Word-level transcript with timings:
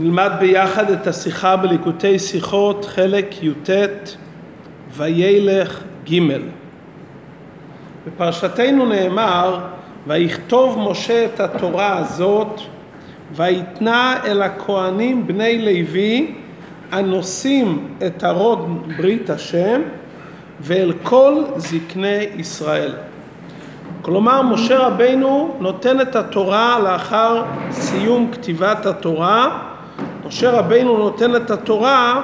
נלמד 0.00 0.30
ביחד 0.40 0.90
את 0.90 1.06
השיחה 1.06 1.56
בליקוטי 1.56 2.18
שיחות, 2.18 2.84
חלק 2.84 3.42
י"ט, 3.42 3.70
וילך 4.96 5.82
ג'. 6.10 6.18
בפרשתנו 8.06 8.86
נאמר, 8.86 9.58
ויכתוב 10.06 10.90
משה 10.90 11.24
את 11.24 11.40
התורה 11.40 11.98
הזאת, 11.98 12.60
ויתנה 13.32 14.16
אל 14.24 14.42
הכהנים 14.42 15.26
בני 15.26 15.58
לוי, 15.58 16.34
הנושאים 16.92 17.88
את 18.06 18.24
ארון 18.24 18.82
ברית 18.96 19.30
השם, 19.30 19.80
ואל 20.60 20.92
כל 21.02 21.42
זקני 21.56 22.26
ישראל. 22.36 22.92
כלומר, 24.02 24.42
משה 24.42 24.78
רבינו 24.78 25.56
נותן 25.60 26.00
את 26.00 26.16
התורה 26.16 26.78
לאחר 26.78 27.42
סיום 27.70 28.30
כתיבת 28.32 28.86
התורה. 28.86 29.68
משה 30.28 30.50
רבינו 30.50 30.98
נותן 30.98 31.36
את 31.36 31.50
התורה 31.50 32.22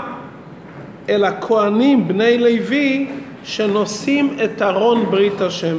אל 1.08 1.24
הכהנים 1.24 2.08
בני 2.08 2.38
לוי 2.38 3.10
שנושאים 3.44 4.36
את 4.44 4.62
ארון 4.62 5.06
ברית 5.10 5.40
השם. 5.40 5.76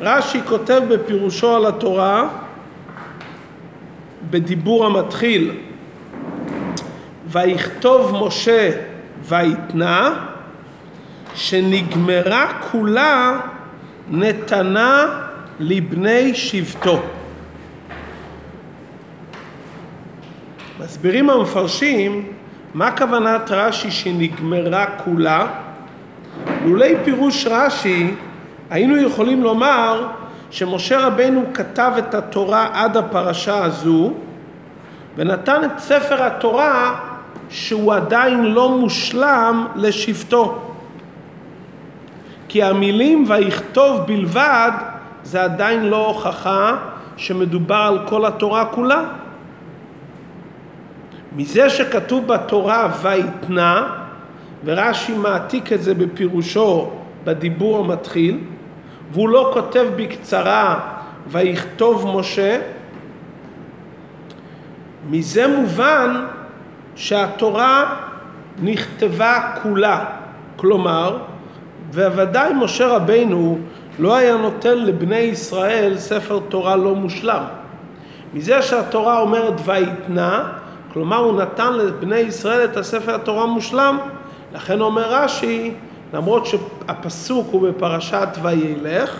רש"י 0.00 0.40
כותב 0.48 0.82
בפירושו 0.88 1.56
על 1.56 1.66
התורה, 1.66 2.28
בדיבור 4.30 4.86
המתחיל, 4.86 5.50
ויכתוב 7.28 8.26
משה 8.26 8.70
ויתנה, 9.28 10.14
שנגמרה 11.34 12.52
כולה 12.70 13.40
נתנה 14.10 15.06
לבני 15.60 16.34
שבטו. 16.34 17.00
מסבירים 20.84 21.30
המפרשים 21.30 22.26
מה 22.74 22.96
כוונת 22.96 23.50
רש"י 23.50 23.90
שנגמרה 23.90 24.86
כולה. 24.86 25.46
לולי 26.64 26.94
פירוש 27.04 27.46
רש"י 27.46 28.14
היינו 28.70 28.96
יכולים 28.96 29.42
לומר 29.42 30.06
שמשה 30.50 31.06
רבנו 31.06 31.44
כתב 31.54 31.92
את 31.98 32.14
התורה 32.14 32.68
עד 32.72 32.96
הפרשה 32.96 33.64
הזו 33.64 34.12
ונתן 35.16 35.64
את 35.64 35.78
ספר 35.78 36.22
התורה 36.22 37.00
שהוא 37.50 37.94
עדיין 37.94 38.44
לא 38.44 38.68
מושלם 38.68 39.66
לשבטו. 39.76 40.58
כי 42.48 42.62
המילים 42.62 43.24
ויכתוב 43.28 44.00
בלבד 44.06 44.70
זה 45.22 45.42
עדיין 45.42 45.84
לא 45.84 46.06
הוכחה 46.06 46.76
שמדובר 47.16 47.74
על 47.74 47.98
כל 48.06 48.26
התורה 48.26 48.64
כולה. 48.64 49.02
מזה 51.36 51.70
שכתוב 51.70 52.26
בתורה 52.26 52.88
ויתנה, 53.02 53.88
ורש"י 54.64 55.14
מעתיק 55.14 55.72
את 55.72 55.82
זה 55.82 55.94
בפירושו 55.94 56.90
בדיבור 57.24 57.78
המתחיל, 57.78 58.38
והוא 59.12 59.28
לא 59.28 59.50
כותב 59.54 59.86
בקצרה 59.96 60.80
ויכתוב 61.28 62.18
משה, 62.18 62.60
מזה 65.10 65.46
מובן 65.46 66.24
שהתורה 66.96 67.96
נכתבה 68.62 69.40
כולה, 69.62 70.04
כלומר 70.56 71.18
וודאי 71.94 72.52
משה 72.54 72.86
רבינו 72.86 73.58
לא 73.98 74.16
היה 74.16 74.36
נותן 74.36 74.78
לבני 74.78 75.16
ישראל 75.16 75.98
ספר 75.98 76.40
תורה 76.48 76.76
לא 76.76 76.94
מושלם. 76.94 77.42
מזה 78.34 78.62
שהתורה 78.62 79.20
אומרת 79.20 79.54
ויתנה, 79.64 80.48
כלומר 80.94 81.16
הוא 81.16 81.40
נתן 81.40 81.72
לבני 81.72 82.16
ישראל 82.16 82.64
את 82.64 82.76
הספר 82.76 83.14
התורה 83.14 83.46
מושלם, 83.46 83.98
לכן 84.52 84.80
אומר 84.80 85.14
רש"י, 85.14 85.74
למרות 86.12 86.46
שהפסוק 86.46 87.48
הוא 87.50 87.68
בפרשת 87.68 88.28
וילך, 88.42 89.18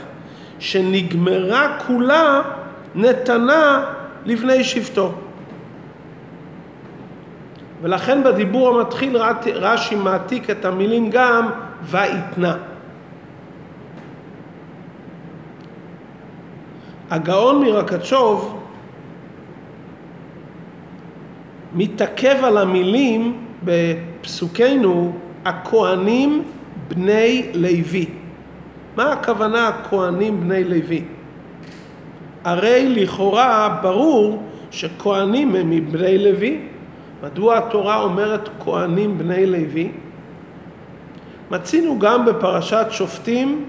שנגמרה 0.59 1.79
כולה 1.87 2.43
נתנה 2.95 3.85
לבני 4.25 4.65
שבטו. 4.65 5.12
ולכן 7.83 8.25
בדיבור 8.25 8.69
המתחיל 8.69 9.17
רש"י 9.55 9.95
מעתיק 9.95 10.51
את 10.51 10.65
המילים 10.65 11.11
גם 11.11 11.51
ויתנה. 11.83 12.56
הגאון 17.11 17.65
מרקצ'וב 17.65 18.64
מתעכב 21.75 22.37
על 22.45 22.59
המילים 22.59 23.37
בפסוקנו 23.65 25.12
הכהנים 25.45 26.43
בני 26.89 27.47
לוי. 27.55 28.07
מה 28.97 29.12
הכוונה 29.12 29.69
הכהנים 29.69 30.41
בני 30.41 30.65
לוי? 30.65 31.05
הרי 32.45 32.89
לכאורה 32.89 33.79
ברור 33.83 34.43
שכהנים 34.71 35.55
הם 35.57 35.71
מבני 35.71 36.19
לוי. 36.19 36.59
מדוע 37.23 37.59
התורה 37.59 38.03
אומרת 38.03 38.49
כהנים 38.65 39.19
בני 39.19 39.47
לוי? 39.47 39.91
מצינו 41.51 41.99
גם 41.99 42.25
בפרשת 42.25 42.87
שופטים 42.91 43.65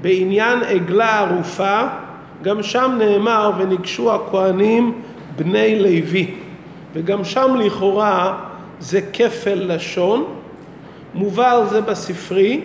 בעניין 0.00 0.62
עגלה 0.62 1.18
ערופה, 1.20 1.80
גם 2.42 2.62
שם 2.62 2.96
נאמר 2.98 3.50
וניגשו 3.58 4.14
הכהנים 4.14 5.02
בני 5.36 5.82
לוי, 5.82 6.34
וגם 6.94 7.24
שם 7.24 7.56
לכאורה 7.58 8.38
זה 8.80 9.00
כפל 9.12 9.74
לשון, 9.74 10.24
מובא 11.14 11.52
על 11.52 11.66
זה 11.68 11.80
בספרי 11.80 12.60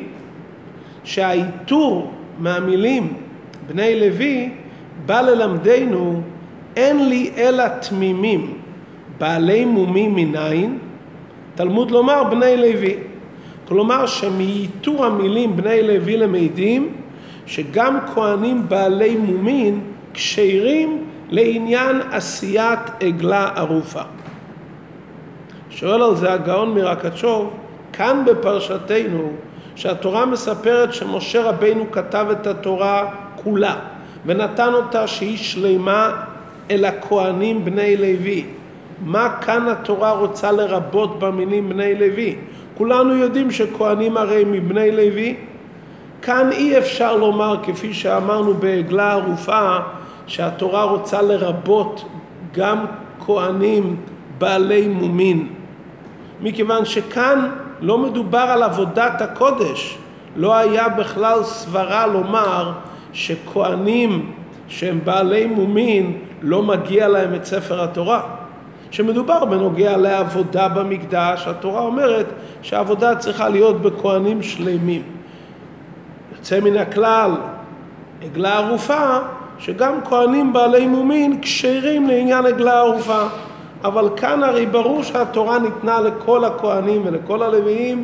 שהאיתור 1.04 2.12
מהמילים 2.40 3.14
בני 3.68 4.00
לוי 4.00 4.50
בא 5.06 5.22
ללמדנו 5.22 6.22
אין 6.76 7.10
לי 7.10 7.32
אלא 7.38 7.68
תמימים 7.68 8.54
בעלי 9.18 9.66
מומים 9.66 10.16
מניין, 10.16 10.78
תלמוד 11.56 11.92
לומר 11.92 12.24
בני 12.24 12.58
לוי. 12.58 12.96
כלומר 13.68 14.06
שמאיתור 14.06 15.06
המילים 15.06 15.56
בני 15.56 15.82
לוי 15.84 16.18
למדים 16.18 16.94
שגם 17.46 17.98
כהנים 18.14 18.70
בעלי 18.70 19.16
מומין 19.16 19.80
כשירים 20.14 21.04
לעניין 21.30 22.02
עשיית 22.12 22.80
עגלה 23.00 23.50
ערופה. 23.56 24.02
שואל 25.70 26.02
על 26.02 26.16
זה 26.16 26.34
הגאון 26.34 26.74
מרקצ'וב, 26.74 27.54
כאן 27.94 28.24
בפרשתנו, 28.26 29.32
שהתורה 29.76 30.26
מספרת 30.26 30.94
שמשה 30.94 31.50
רבינו 31.50 31.92
כתב 31.92 32.26
את 32.32 32.48
התורה 32.48 33.06
כולה 33.36 33.76
ונתן 34.26 34.74
אותה 34.74 35.08
שהיא 35.08 35.38
שלמה 35.38 36.12
אל 36.72 36.86
הכהנים 36.86 37.66
בני 37.66 37.98
לוי. 37.98 38.46
מה 39.06 39.30
כאן 39.42 39.68
התורה 39.68 40.12
רוצה 40.12 40.52
לרבות 40.52 41.20
במילים 41.20 41.70
בני 41.70 41.96
לוי? 41.96 42.36
כולנו 42.78 43.16
יודעים 43.16 43.52
שכהנים 43.52 44.18
הרי 44.18 44.44
מבני 44.48 44.92
לוי. 44.92 45.36
כאן 46.22 46.52
אי 46.52 46.78
אפשר 46.78 47.16
לומר, 47.16 47.56
כפי 47.64 47.94
שאמרנו 47.94 48.54
בעגלה 48.54 49.12
ערופה, 49.12 49.78
שהתורה 50.28 50.84
רוצה 50.84 51.22
לרבות 51.22 52.06
גם 52.54 52.86
כהנים 53.26 53.96
בעלי 54.38 54.88
מומין. 54.88 55.48
מכיוון 56.42 56.86
שכאן 56.86 57.50
לא 57.82 57.98
מדובר 57.98 58.38
על 58.40 58.64
עבודת 58.64 59.22
הקודש. 59.22 59.98
לא 60.36 60.56
היה 60.56 60.90
בכלל 60.90 61.44
סברה 61.44 62.08
לומר 62.08 62.72
שכהנים 63.14 64.32
שהם 64.68 65.00
בעלי 65.04 65.46
מומין 65.46 66.18
לא 66.42 66.64
מגיע 66.64 67.08
להם 67.08 67.36
את 67.36 67.46
ספר 67.46 67.84
התורה. 67.84 68.22
שמדובר 68.92 69.46
בנוגע 69.46 69.98
לעבודה 69.98 70.68
במקדש, 70.68 71.48
התורה 71.48 71.82
אומרת 71.82 72.26
שהעבודה 72.62 73.16
צריכה 73.16 73.50
להיות 73.50 73.82
בכהנים 73.82 74.42
שלמים. 74.42 75.02
יוצא 76.38 76.60
מן 76.60 76.78
הכלל, 76.78 77.32
עגלה 78.24 78.58
ערופה, 78.58 79.18
שגם 79.60 79.94
כהנים 80.06 80.54
בעלי 80.54 80.88
מומין 80.88 81.42
כשרים 81.42 82.08
לעניין 82.08 82.46
עגלה 82.46 82.80
ערופה. 82.80 83.22
אבל 83.84 84.10
כאן 84.16 84.44
הרי 84.44 84.66
ברור 84.66 85.04
שהתורה 85.04 85.60
ניתנה 85.60 86.02
לכל 86.02 86.46
הכהנים 86.46 87.02
ולכל 87.06 87.44
הלוויים, 87.44 88.02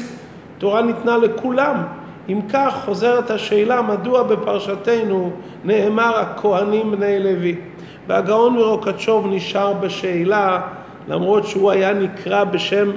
תורה 0.57 0.81
ניתנה 0.81 1.17
לכולם. 1.17 1.83
אם 2.29 2.39
כך 2.53 2.81
חוזרת 2.85 3.31
השאלה 3.31 3.81
מדוע 3.81 4.23
בפרשתנו 4.23 5.31
נאמר 5.63 6.19
הכהנים 6.19 6.91
בני 6.91 7.19
לוי. 7.19 7.55
והגאון 8.07 8.55
מרוקצ'וב 8.55 9.27
נשאר 9.29 9.73
בשאלה 9.73 10.61
למרות 11.07 11.47
שהוא 11.47 11.71
היה 11.71 11.93
נקרא 11.93 12.43
בשם 12.43 12.91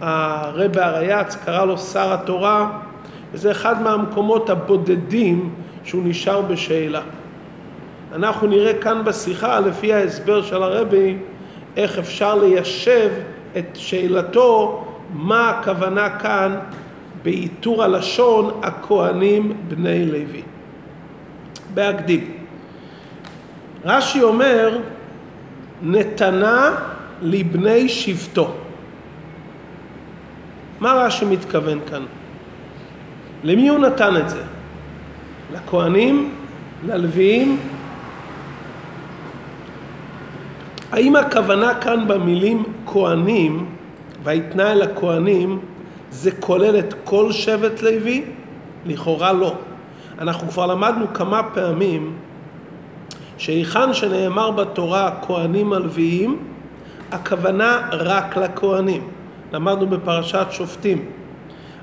הרבי 0.00 0.80
הרייץ, 0.80 1.36
קרא 1.44 1.64
לו 1.64 1.78
שר 1.78 2.12
התורה, 2.12 2.70
וזה 3.32 3.50
אחד 3.50 3.82
מהמקומות 3.82 4.50
הבודדים 4.50 5.50
שהוא 5.84 6.02
נשאר 6.04 6.40
בשאלה. 6.40 7.00
אנחנו 8.14 8.46
נראה 8.46 8.74
כאן 8.74 9.04
בשיחה, 9.04 9.60
לפי 9.60 9.92
ההסבר 9.92 10.42
של 10.42 10.62
הרבי, 10.62 11.16
איך 11.76 11.98
אפשר 11.98 12.34
ליישב 12.34 13.10
את 13.58 13.66
שאלתו 13.74 14.84
מה 15.12 15.50
הכוונה 15.50 16.18
כאן 16.18 16.58
בעיטור 17.22 17.82
הלשון 17.84 18.60
הכהנים 18.62 19.52
בני 19.68 20.06
לוי. 20.06 20.42
בהקדים. 21.74 22.34
רש"י 23.84 24.22
אומר, 24.22 24.78
נתנה 25.82 26.74
לבני 27.22 27.88
שבטו. 27.88 28.50
מה 30.80 30.92
רש"י 30.92 31.24
מתכוון 31.24 31.78
כאן? 31.90 32.02
למי 33.44 33.68
הוא 33.68 33.78
נתן 33.78 34.16
את 34.16 34.28
זה? 34.30 34.42
לכהנים? 35.54 36.34
ללוויים? 36.86 37.58
האם 40.92 41.16
הכוונה 41.16 41.74
כאן 41.74 42.08
במילים 42.08 42.64
כהנים, 42.86 43.66
ויתנה 44.24 44.72
אל 44.72 44.82
הכהנים, 44.82 45.58
זה 46.10 46.30
כולל 46.30 46.78
את 46.78 46.94
כל 47.04 47.32
שבט 47.32 47.82
לוי? 47.82 48.24
לכאורה 48.86 49.32
לא. 49.32 49.54
אנחנו 50.18 50.48
כבר 50.48 50.66
למדנו 50.66 51.06
כמה 51.14 51.42
פעמים 51.54 52.16
שהיכן 53.38 53.94
שנאמר 53.94 54.50
בתורה 54.50 55.10
כהנים 55.26 55.72
הלוויים, 55.72 56.36
הכוונה 57.12 57.88
רק 57.92 58.36
לכהנים. 58.36 59.08
למדנו 59.52 59.86
בפרשת 59.86 60.46
שופטים. 60.50 61.04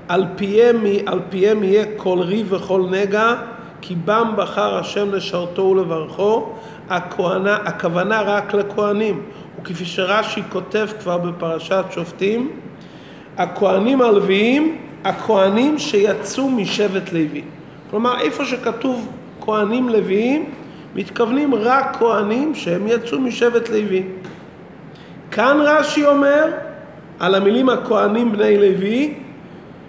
על 0.08 0.24
פיהם, 0.36 0.84
על 1.06 1.20
פיהם 1.30 1.64
יהיה 1.64 1.84
כל 1.96 2.18
ריב 2.20 2.52
וכל 2.52 2.82
נגע, 2.90 3.34
כי 3.80 3.94
בם 3.94 4.32
בחר 4.36 4.78
השם 4.78 5.14
לשרתו 5.14 5.62
ולברכו, 5.62 6.52
הכוונה, 6.90 7.56
הכוונה 7.56 8.22
רק 8.22 8.54
לכהנים. 8.54 9.22
וכפי 9.60 9.84
שרש"י 9.84 10.42
כותב 10.48 10.88
כבר 11.00 11.18
בפרשת 11.18 11.84
שופטים, 11.90 12.50
הכהנים 13.36 14.02
הלוויים, 14.02 14.78
הכהנים 15.04 15.78
שיצאו 15.78 16.50
משבט 16.50 17.12
לוי. 17.12 17.42
כלומר, 17.90 18.20
איפה 18.20 18.44
שכתוב 18.44 19.08
כהנים 19.40 19.88
לוויים, 19.88 20.50
מתכוונים 20.94 21.54
רק 21.54 21.96
כהנים 21.98 22.54
שהם 22.54 22.86
יצאו 22.86 23.20
משבט 23.20 23.68
לוי. 23.68 24.02
כאן 25.30 25.56
רש"י 25.60 26.06
אומר 26.06 26.44
על 27.18 27.34
המילים 27.34 27.68
הכהנים 27.68 28.32
בני 28.32 28.58
לוי, 28.58 29.14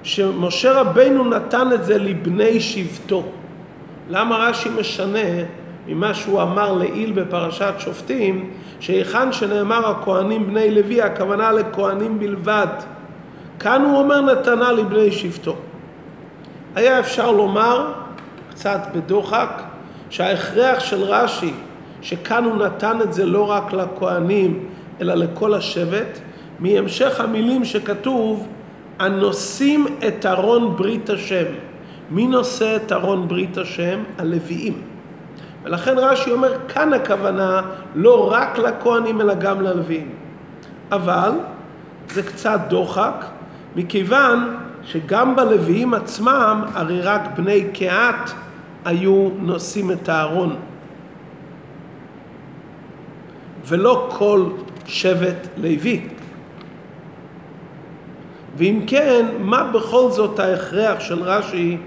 שמשה 0.03 0.71
רבנו 0.71 1.23
נתן 1.23 1.67
את 1.73 1.85
זה 1.85 1.97
לבני 1.97 2.59
שבטו. 2.59 3.23
למה 4.09 4.37
רש"י 4.37 4.69
משנה 4.79 5.29
ממה 5.87 6.13
שהוא 6.13 6.41
אמר 6.41 6.73
לעיל 6.73 7.11
בפרשת 7.11 7.73
שופטים, 7.77 8.49
שהיכן 8.79 9.31
שנאמר 9.31 9.89
הכהנים 9.89 10.47
בני 10.47 10.71
לוי, 10.71 11.01
הכוונה 11.01 11.51
לכהנים 11.51 12.19
בלבד. 12.19 12.67
כאן 13.59 13.81
הוא 13.81 13.97
אומר 13.99 14.21
נתנה 14.21 14.71
לבני 14.71 15.11
שבטו. 15.11 15.55
היה 16.75 16.99
אפשר 16.99 17.31
לומר, 17.31 17.91
קצת 18.49 18.79
בדוחק, 18.95 19.63
שההכרח 20.09 20.79
של 20.79 21.03
רש"י, 21.03 21.53
שכאן 22.01 22.43
הוא 22.43 22.55
נתן 22.55 23.01
את 23.01 23.13
זה 23.13 23.25
לא 23.25 23.51
רק 23.51 23.73
לכהנים, 23.73 24.65
אלא 25.01 25.13
לכל 25.13 25.53
השבט, 25.53 26.19
מהמשך 26.59 27.19
המילים 27.19 27.65
שכתוב, 27.65 28.47
הנושאים 28.99 29.85
את 30.07 30.25
ארון 30.25 30.75
ברית 30.75 31.09
השם. 31.09 31.45
מי 32.11 32.27
נושא 32.27 32.75
את 32.75 32.91
ארון 32.91 33.27
ברית 33.27 33.57
השם? 33.57 33.99
הלוויים. 34.17 34.88
ולכן 35.63 35.97
רש"י 35.97 36.31
אומר, 36.31 36.53
כאן 36.67 36.93
הכוונה 36.93 37.61
לא 37.95 38.31
רק 38.31 38.57
לכהנים 38.57 39.21
אלא 39.21 39.33
גם 39.33 39.61
ללוויים. 39.61 40.09
אבל 40.91 41.31
זה 42.09 42.23
קצת 42.23 42.59
דוחק, 42.67 43.25
מכיוון 43.75 44.57
שגם 44.83 45.35
בלוויים 45.35 45.93
עצמם, 45.93 46.63
הרי 46.73 47.01
רק 47.01 47.21
בני 47.35 47.67
קהת 47.73 48.31
היו 48.85 49.29
נושאים 49.39 49.91
את 49.91 50.09
הארון. 50.09 50.55
ולא 53.65 54.09
כל 54.17 54.45
שבט 54.85 55.47
לוי. 55.57 56.07
ואם 58.57 58.81
כן, 58.87 59.25
מה 59.39 59.63
בכל 59.63 60.11
זאת 60.11 60.39
ההכרח 60.39 60.99
של 60.99 61.23
רש"י 61.23 61.77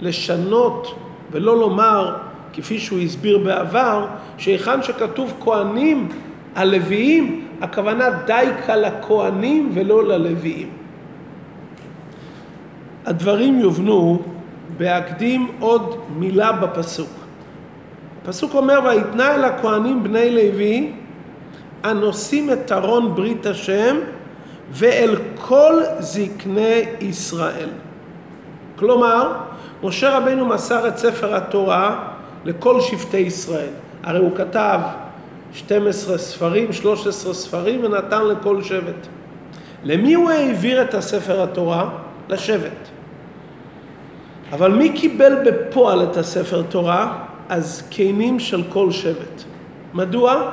לשנות 0.00 0.98
ולא 1.30 1.56
לומר, 1.56 2.16
כפי 2.58 2.78
שהוא 2.78 2.98
הסביר 2.98 3.38
בעבר, 3.38 4.06
שהיכן 4.38 4.82
שכתוב 4.82 5.34
כהנים 5.40 6.08
הלוויים, 6.54 7.48
הכוונה 7.60 8.10
דייקה 8.10 8.76
לכהנים 8.76 9.70
ולא 9.74 10.04
ללוויים. 10.04 10.68
הדברים 13.06 13.60
יובנו 13.60 14.22
בהקדים 14.76 15.50
עוד 15.60 15.96
מילה 16.16 16.52
בפסוק. 16.52 17.08
הפסוק 18.22 18.54
אומר, 18.54 18.80
ויתנה 18.84 19.34
אל 19.34 19.44
הכהנים 19.44 20.02
בני 20.02 20.30
לוי 20.30 20.92
הנושאים 21.82 22.52
את 22.52 22.72
ארון 22.72 23.14
ברית 23.14 23.46
השם 23.46 23.96
ואל 24.70 25.16
כל 25.40 25.82
זקני 25.98 26.82
ישראל. 27.00 27.68
כלומר, 28.76 29.32
משה 29.82 30.18
רבנו 30.18 30.46
מסר 30.46 30.88
את 30.88 30.98
ספר 30.98 31.36
התורה 31.36 32.17
לכל 32.44 32.80
שבטי 32.80 33.16
ישראל. 33.16 33.70
הרי 34.02 34.18
הוא 34.18 34.36
כתב 34.36 34.80
12 35.52 36.18
ספרים, 36.18 36.72
13 36.72 37.34
ספרים 37.34 37.84
ונתן 37.84 38.26
לכל 38.26 38.62
שבט. 38.62 39.06
למי 39.84 40.14
הוא 40.14 40.30
העביר 40.30 40.82
את 40.82 40.94
הספר 40.94 41.42
התורה? 41.42 41.90
לשבט. 42.28 42.88
אבל 44.52 44.72
מי 44.72 44.92
קיבל 44.92 45.34
בפועל 45.44 46.02
את 46.02 46.16
הספר 46.16 46.62
תורה? 46.62 47.24
הזקנים 47.50 48.40
של 48.40 48.62
כל 48.68 48.90
שבט. 48.90 49.42
מדוע? 49.94 50.50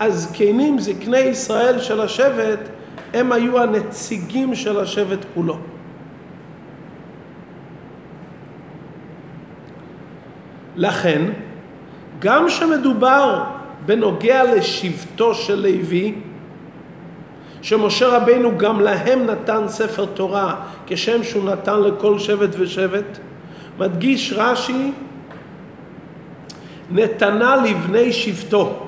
הזקנים, 0.00 0.78
זקני 0.78 1.18
ישראל 1.18 1.78
של 1.78 2.00
השבט, 2.00 2.60
הם 3.14 3.32
היו 3.32 3.58
הנציגים 3.58 4.54
של 4.54 4.80
השבט 4.80 5.18
כולו. 5.34 5.56
לכן, 10.76 11.22
גם 12.18 12.48
שמדובר 12.48 13.44
בנוגע 13.86 14.54
לשבטו 14.54 15.34
של 15.34 15.54
לוי, 15.54 16.14
שמשה 17.62 18.08
רבינו 18.08 18.58
גם 18.58 18.80
להם 18.80 19.26
נתן 19.26 19.62
ספר 19.68 20.04
תורה 20.04 20.54
כשם 20.86 21.24
שהוא 21.24 21.44
נתן 21.44 21.80
לכל 21.80 22.18
שבט 22.18 22.50
ושבט, 22.58 23.18
מדגיש 23.78 24.32
רש"י, 24.36 24.92
נתנה 26.90 27.56
לבני 27.56 28.12
שבטו. 28.12 28.86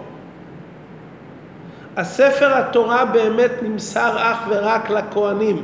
הספר 1.96 2.54
התורה 2.54 3.04
באמת 3.04 3.50
נמסר 3.62 4.16
אך 4.18 4.38
ורק 4.48 4.90
לכהנים, 4.90 5.62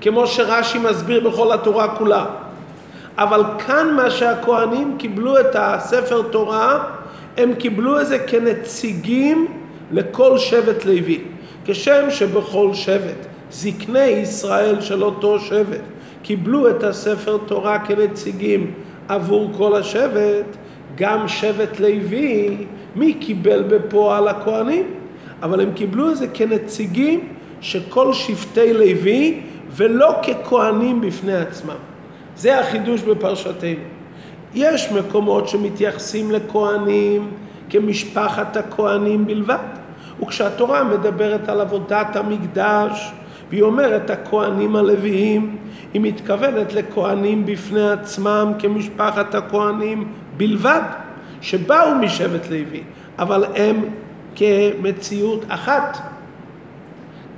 כמו 0.00 0.26
שרש"י 0.26 0.78
מסביר 0.78 1.30
בכל 1.30 1.52
התורה 1.52 1.96
כולה. 1.96 2.24
אבל 3.18 3.42
כאן 3.66 3.94
מה 3.96 4.10
שהכהנים 4.10 4.96
קיבלו 4.98 5.40
את 5.40 5.56
הספר 5.58 6.22
תורה, 6.22 6.84
הם 7.36 7.54
קיבלו 7.54 8.00
את 8.00 8.06
זה 8.06 8.18
כנציגים 8.18 9.46
לכל 9.90 10.38
שבט 10.38 10.84
לוי. 10.84 11.20
כשם 11.64 12.10
שבכל 12.10 12.74
שבט 12.74 13.26
זקני 13.50 14.00
ישראל 14.00 14.80
של 14.80 15.02
אותו 15.04 15.40
שבט 15.40 15.80
קיבלו 16.22 16.70
את 16.70 16.82
הספר 16.82 17.38
תורה 17.46 17.78
כנציגים 17.78 18.72
עבור 19.08 19.50
כל 19.56 19.74
השבט, 19.74 20.56
גם 20.96 21.28
שבט 21.28 21.80
לוי, 21.80 22.56
מי 22.96 23.14
קיבל 23.14 23.62
בפועל 23.62 24.28
הכהנים? 24.28 24.86
אבל 25.42 25.60
הם 25.60 25.72
קיבלו 25.74 26.10
את 26.10 26.16
זה 26.16 26.26
כנציגים 26.34 27.28
של 27.60 27.80
כל 27.88 28.12
שבטי 28.12 28.72
לוי 28.72 29.40
ולא 29.70 30.14
ככהנים 30.22 31.00
בפני 31.00 31.34
עצמם. 31.36 31.91
זה 32.36 32.60
החידוש 32.60 33.02
בפרשתנו. 33.02 33.80
יש 34.54 34.92
מקומות 34.92 35.48
שמתייחסים 35.48 36.30
לכהנים 36.30 37.30
כמשפחת 37.70 38.56
הכהנים 38.56 39.26
בלבד. 39.26 39.82
וכשהתורה 40.22 40.84
מדברת 40.84 41.48
על 41.48 41.60
עבודת 41.60 42.16
המקדש, 42.16 43.12
והיא 43.50 43.62
אומרת 43.62 44.10
הכהנים 44.10 44.76
הלוויים, 44.76 45.56
היא 45.94 46.00
מתכוונת 46.00 46.72
לכהנים 46.72 47.46
בפני 47.46 47.90
עצמם 47.90 48.52
כמשפחת 48.58 49.34
הכהנים 49.34 50.08
בלבד, 50.36 50.82
שבאו 51.40 51.94
משבט 51.94 52.50
לוי, 52.50 52.82
אבל 53.18 53.44
הם 53.54 53.84
כמציאות 54.34 55.44
אחת. 55.48 55.98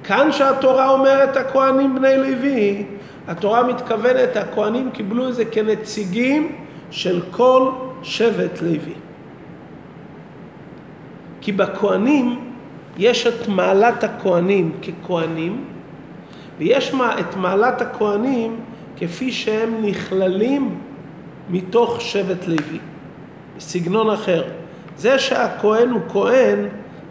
כאן 0.05 0.33
שהתורה 0.33 0.91
אומרת 0.91 1.37
הכהנים 1.37 1.95
בני 1.95 2.17
לוי, 2.17 2.85
התורה 3.29 3.63
מתכוונת, 3.63 4.37
הכהנים 4.37 4.91
קיבלו 4.91 5.29
את 5.29 5.35
זה 5.35 5.45
כנציגים 5.45 6.57
של 6.91 7.21
כל 7.31 7.71
שבט 8.03 8.63
לוי. 8.63 8.95
כי 11.41 11.53
בכהנים 11.53 12.51
יש 12.97 13.27
את 13.27 13.49
מעלת 13.49 14.05
הכהנים 14.05 14.73
ככהנים, 14.83 15.65
ויש 16.59 16.95
את 17.21 17.37
מעלת 17.37 17.81
הכהנים 17.81 18.57
כפי 18.97 19.33
שהם 19.33 19.75
נכללים 19.83 20.79
מתוך 21.51 22.01
שבט 22.01 22.47
לוי, 22.47 22.79
בסגנון 23.57 24.11
אחר. 24.11 24.45
זה 24.97 25.19
שהכהן 25.19 25.91
הוא 25.91 26.01
כהן, 26.09 26.59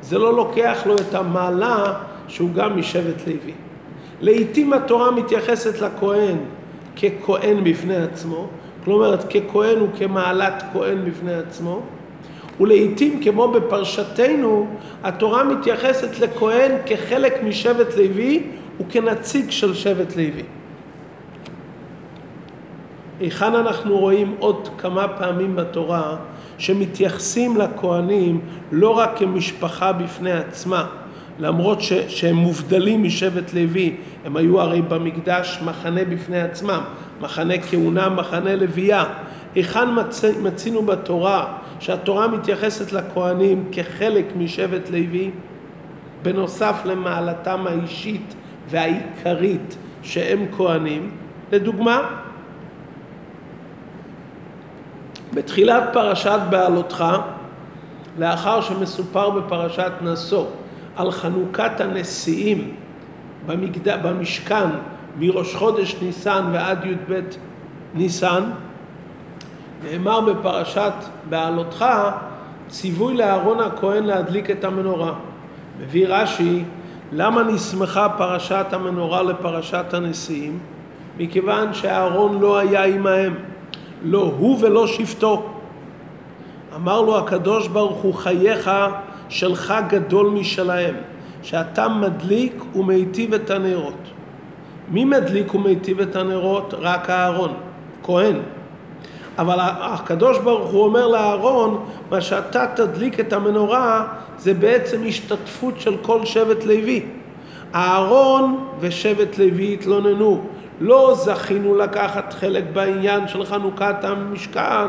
זה 0.02 0.18
לא 0.18 0.34
לוקח 0.34 0.84
לו 0.86 0.96
את 0.96 1.16
המעלה 1.16 1.94
שהוא 2.28 2.54
גם 2.54 2.80
משבט 2.80 3.28
לוי. 3.28 3.54
לעתים 4.22 4.74
התורה 4.74 5.12
מתייחסת 5.12 5.82
לכהן 5.82 6.38
ככהן 6.96 7.64
בפני 7.64 7.96
עצמו, 7.96 8.48
כלומר 8.84 9.18
ככהן 9.18 9.82
וכמעלת 9.82 10.64
כהן 10.74 11.06
בפני 11.06 11.34
עצמו, 11.34 11.82
ולעיתים 12.60 13.24
כמו 13.24 13.48
בפרשתנו 13.48 14.68
התורה 15.04 15.44
מתייחסת 15.44 16.20
לכהן 16.20 16.72
כחלק 16.86 17.44
משבט 17.44 17.98
לוי 17.98 18.44
וכנציג 18.80 19.52
של 19.52 19.74
שבט 19.74 20.16
לוי. 20.16 20.44
היכן 23.20 23.56
אנחנו 23.56 23.98
רואים 23.98 24.36
עוד 24.40 24.70
כמה 24.78 25.08
פעמים 25.08 25.56
בתורה 25.56 26.16
שמתייחסים 26.58 27.58
לכהנים 27.58 28.42
לא 28.72 28.90
רק 28.90 29.18
כמשפחה 29.18 29.92
בפני 29.92 30.32
עצמה, 30.32 30.88
למרות 31.40 31.82
ש, 31.82 31.94
שהם 31.94 32.36
מובדלים 32.36 33.04
משבט 33.04 33.54
לוי, 33.54 33.96
הם 34.26 34.38
היו 34.38 34.62
הרי 34.62 34.82
במקדש 34.82 35.60
מחנה 35.66 36.06
בפני 36.06 36.42
עצמם, 36.42 36.82
מחנה 37.22 37.54
כהונה, 37.58 38.10
מחנה 38.10 38.56
לוויה. 38.56 39.04
היכן 39.56 40.00
מצ... 40.00 40.26
מצינו 40.26 40.86
בתורה 40.86 41.58
שהתורה 41.80 42.28
מתייחסת 42.28 42.92
לכהנים 42.92 43.66
כחלק 43.72 44.26
משבט 44.38 44.90
לוי, 44.90 45.32
בנוסף 46.22 46.82
למעלתם 46.86 47.68
האישית 47.68 48.36
והעיקרית 48.70 49.78
שהם 50.04 50.46
כהנים? 50.58 51.12
לדוגמה, 51.52 52.02
בתחילת 55.34 55.84
פרשת 55.94 56.40
בעלותך, 56.50 57.06
לאחר 58.20 58.62
שמסופר 58.62 59.30
בפרשת 59.30 59.92
נשוא 60.02 60.46
על 60.96 61.12
חנוכת 61.12 61.80
הנשיאים 61.80 62.76
במקד... 63.46 64.04
במשכן 64.04 64.70
מראש 65.20 65.56
חודש 65.56 65.96
ניסן 66.02 66.50
ועד 66.54 66.86
י"ב 66.86 67.20
ניסן, 67.94 68.44
נאמר 69.84 70.22
בפרשת 70.22 70.94
בעלותך, 71.30 71.86
ציווי 72.68 73.14
לאהרון 73.14 73.60
הכהן 73.60 74.04
להדליק 74.04 74.52
את 74.52 74.64
המנורה. 74.64 75.14
מביא 75.80 76.08
רש"י, 76.10 76.64
למה 77.12 77.44
נסמכה 77.44 78.10
פרשת 78.18 78.66
המנורה 78.72 79.24
לפרשת 79.24 79.94
הנשיאים? 79.94 80.60
מכיוון 81.18 81.74
שאהרון 81.74 82.40
לא 82.40 82.58
היה 82.58 82.84
עמהם, 82.84 83.34
לא 84.04 84.34
הוא 84.38 84.58
ולא 84.62 84.88
שבטו. 84.88 85.50
אמר 86.76 87.02
לו 87.02 87.18
הקדוש 87.18 87.68
ברוך 87.68 88.02
הוא 88.02 88.14
חייך 88.14 88.72
שלך 89.34 89.74
גדול 89.88 90.30
משלהם, 90.30 90.96
שאתה 91.44 91.88
מדליק 91.88 92.64
ומיטיב 92.76 93.34
את 93.34 93.50
הנרות. 93.50 94.04
מי 94.90 95.06
מדליק 95.06 95.56
ומיטיב 95.56 96.00
את 96.00 96.16
הנרות? 96.16 96.74
רק 96.78 97.10
אהרון, 97.10 97.54
כהן. 98.04 98.36
אבל 99.38 99.58
הקדוש 99.60 100.38
ברוך 100.38 100.72
הוא 100.72 100.84
אומר 100.84 101.08
לאהרון, 101.08 101.86
מה 102.12 102.22
שאתה 102.22 102.66
תדליק 102.76 103.20
את 103.20 103.34
המנורה 103.34 104.08
זה 104.38 104.54
בעצם 104.54 105.02
השתתפות 105.08 105.80
של 105.80 105.98
כל 106.02 106.26
שבט 106.26 106.64
לוי. 106.64 107.06
אהרון 107.76 108.66
ושבט 108.80 109.38
לוי 109.38 109.74
התלוננו, 109.74 110.42
לא 110.82 111.14
זכינו 111.16 111.76
לקחת 111.76 112.34
חלק 112.34 112.64
בעניין 112.74 113.28
של 113.28 113.46
חנוכת 113.46 113.96
המשכן. 114.04 114.88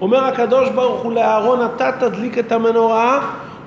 אומר 0.00 0.24
הקדוש 0.24 0.68
ברוך 0.70 1.02
הוא 1.02 1.12
לאהרון, 1.12 1.58
אתה 1.64 1.90
תדליק 2.00 2.38
את 2.38 2.52
המנורה 2.52 3.20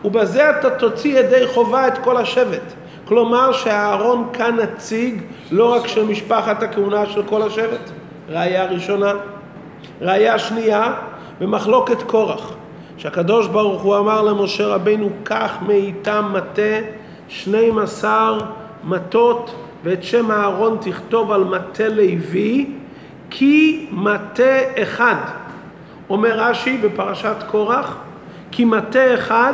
ובזה 0.06 0.50
אתה 0.50 0.70
תוציא 0.70 1.20
ידי 1.20 1.48
חובה 1.48 1.88
את 1.88 1.98
כל 1.98 2.18
השבט. 2.18 2.74
כלומר 3.06 3.52
שאהרון 3.52 4.30
כאן 4.34 4.56
נציג 4.56 5.22
לא 5.52 5.74
רק 5.74 5.88
של 5.88 6.06
משפחת 6.06 6.64
הכהונה 6.64 7.06
של 7.06 7.24
כל 7.24 7.42
השבט. 7.42 7.90
ראיה 8.30 8.66
ראשונה. 8.66 9.12
ראיה 10.02 10.40
שנייה, 10.40 10.94
במחלוקת 11.40 12.04
קורח, 12.04 12.54
שהקדוש 12.98 13.48
ברוך 13.48 13.82
הוא 13.82 13.98
אמר 13.98 14.22
למשה 14.22 14.68
רבינו, 14.68 15.10
קח 15.24 15.58
מאיתם 15.68 16.26
מטה, 16.34 16.62
שנים 17.28 17.80
עשר 17.80 18.40
מטות, 18.84 19.56
ואת 19.84 20.04
שם 20.04 20.32
אהרון 20.32 20.78
תכתוב 20.82 21.32
על 21.32 21.44
מטה 21.44 21.88
לוי, 21.88 22.70
כי 23.30 23.88
מטה 23.92 24.60
אחד. 24.84 25.16
אומר 26.10 26.40
רש"י 26.40 26.78
בפרשת 26.78 27.36
קורח, 27.48 27.98
כי 28.52 28.66
מטה 28.66 29.14
אחד, 29.14 29.54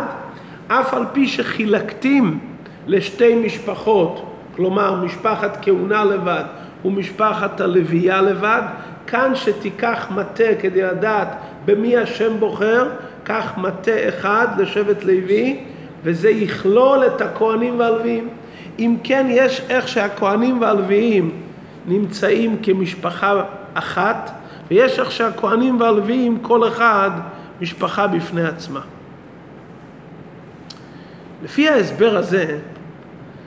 אף 0.68 0.94
על 0.94 1.04
פי 1.14 1.28
שחילקתים 1.28 2.40
לשתי 2.88 3.36
משפחות, 3.36 4.36
כלומר 4.56 4.96
משפחת 4.96 5.58
כהונה 5.62 6.04
לבד 6.04 6.44
ומשפחת 6.86 7.62
הלוויה 7.62 8.22
לבד, 8.22 8.62
כאן 9.08 9.32
שתיקח 9.36 10.08
מטה 10.16 10.56
כדי 10.60 10.82
לדעת 10.82 11.28
במי 11.66 11.98
השם 11.98 12.40
בוחר, 12.40 12.90
קח 13.24 13.54
מטה 13.58 14.10
אחד 14.10 14.48
לשבט 14.58 15.04
לוי, 15.04 15.60
וזה 16.04 16.30
יכלול 16.30 17.06
את 17.06 17.22
הכהנים 17.22 17.80
והלוויים. 17.80 18.30
אם 18.80 18.96
כן, 19.04 19.28
יש 19.30 19.62
איך 19.70 19.88
שהכהנים 19.88 20.62
והלוויים 20.62 21.32
נמצאים 21.88 22.58
כמשפחה 22.64 23.44
אחת, 23.74 24.32
ויש 24.72 25.00
איך 25.00 25.12
שהכהנים 25.12 25.82
והלוויים, 25.82 26.40
כל 26.42 26.68
אחד 26.68 27.12
משפחה 27.62 28.08
בפני 28.08 28.44
עצמה. 28.44 28.80
לפי 31.46 31.70
ההסבר 31.70 32.18
הזה, 32.18 32.58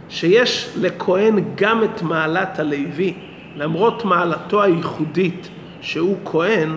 שיש 0.09 0.73
לכהן 0.77 1.45
גם 1.55 1.85
את 1.85 2.03
מעלת 2.03 2.59
הלוי, 2.59 3.15
למרות 3.57 4.05
מעלתו 4.05 4.63
הייחודית 4.63 5.49
שהוא 5.81 6.17
כהן, 6.25 6.69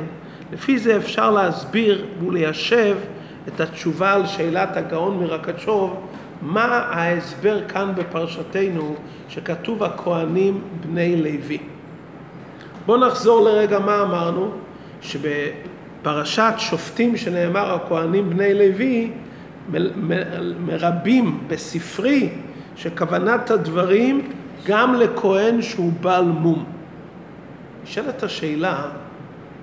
לפי 0.53 0.79
זה 0.79 0.97
אפשר 0.97 1.31
להסביר 1.31 2.05
וליישב 2.25 2.97
את 3.47 3.59
התשובה 3.59 4.13
על 4.13 4.25
שאלת 4.25 4.77
הגאון 4.77 5.19
מרקצ'וב, 5.19 6.07
מה 6.41 6.65
ההסבר 6.65 7.67
כאן 7.67 7.91
בפרשתנו 7.95 8.95
שכתוב 9.29 9.83
הכהנים 9.83 10.61
בני 10.81 11.15
לוי. 11.15 11.57
בואו 12.85 13.07
נחזור 13.07 13.41
לרגע 13.41 13.79
מה 13.79 14.01
אמרנו, 14.01 14.51
שבפרשת 15.01 16.53
שופטים 16.57 17.17
שנאמר 17.17 17.73
הכהנים 17.73 18.29
בני 18.29 18.53
לוי, 18.53 19.11
מרבים 20.65 21.39
בספרי 21.47 22.29
שכוונת 22.75 23.51
הדברים 23.51 24.21
גם 24.65 24.95
לכהן 24.95 25.61
שהוא 25.61 25.91
בעל 26.01 26.25
מום. 26.25 26.63
נשאלת 27.83 28.23
השאלה, 28.23 28.83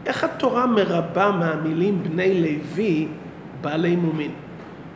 איך 0.07 0.25
התורה 0.25 0.67
מרבה 0.67 1.31
מהמילים 1.31 2.03
בני 2.03 2.41
לוי 2.41 3.09
בעלי 3.61 3.97
מומין? 3.97 4.31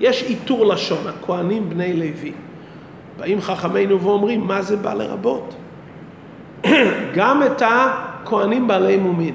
יש 0.01 0.23
עיטור 0.23 0.67
לשון, 0.67 1.07
הכהנים 1.07 1.71
בני 1.71 1.93
לוי. 1.93 2.33
באים 3.19 3.41
חכמינו 3.41 4.01
ואומרים, 4.01 4.41
מה 4.41 4.63
זה 4.63 4.77
בא 4.77 4.95
לרבות? 4.95 5.55
גם 7.17 7.43
את 7.43 7.63
הכהנים 7.63 8.69
בעלי 8.69 8.97
מומין. 8.97 9.35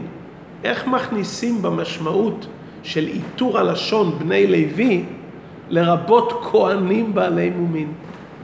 איך 0.63 0.87
מכניסים 0.87 1.61
במשמעות 1.61 2.47
של 2.83 3.05
עיטור 3.05 3.57
הלשון 3.57 4.19
בני 4.19 4.47
לוי 4.47 5.05
לרבות 5.69 6.39
כהנים 6.51 7.13
בעלי 7.13 7.49
מומין? 7.49 7.91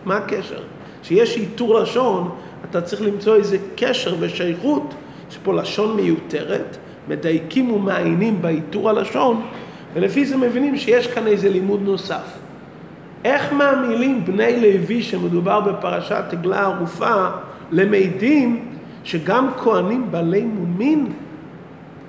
מה 0.06 0.18
הקשר? 0.18 0.64
כשיש 1.02 1.38
עיטור 1.38 1.80
לשון, 1.80 2.30
אתה 2.70 2.82
צריך 2.82 3.02
למצוא 3.02 3.36
איזה 3.36 3.58
קשר 3.76 4.16
ושייכות, 4.20 4.94
יש 5.30 5.38
פה 5.44 5.54
לשון 5.54 5.96
מיותרת, 5.96 6.78
מדייקים 7.08 7.72
ומעיינים 7.72 8.42
בעיטור 8.42 8.90
הלשון, 8.90 9.42
ולפי 9.94 10.26
זה 10.26 10.38
מבינים 10.38 10.78
שיש 10.78 11.08
כאן 11.08 11.28
איזה 11.28 11.50
לימוד 11.50 11.82
נוסף. 11.82 12.38
איך 13.26 13.54
מהמילים 13.54 14.26
בני 14.26 14.62
לוי 14.62 15.02
שמדובר 15.02 15.60
בפרשת 15.60 16.24
עגלה 16.32 16.62
ערופה 16.62 17.28
למדים 17.72 18.66
שגם 19.04 19.50
כהנים 19.58 20.12
בעלי 20.12 20.44
מומין 20.44 21.08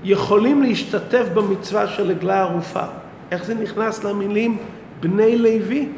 יכולים 0.04 0.62
להשתתף 0.62 1.26
במצווה 1.34 1.86
של 1.86 2.10
עגלה 2.10 2.40
ערופה? 2.40 2.82
איך 3.30 3.44
זה 3.44 3.54
נכנס 3.54 4.04
למילים 4.04 4.58
בני 5.04 5.38
לוי? 5.38 5.88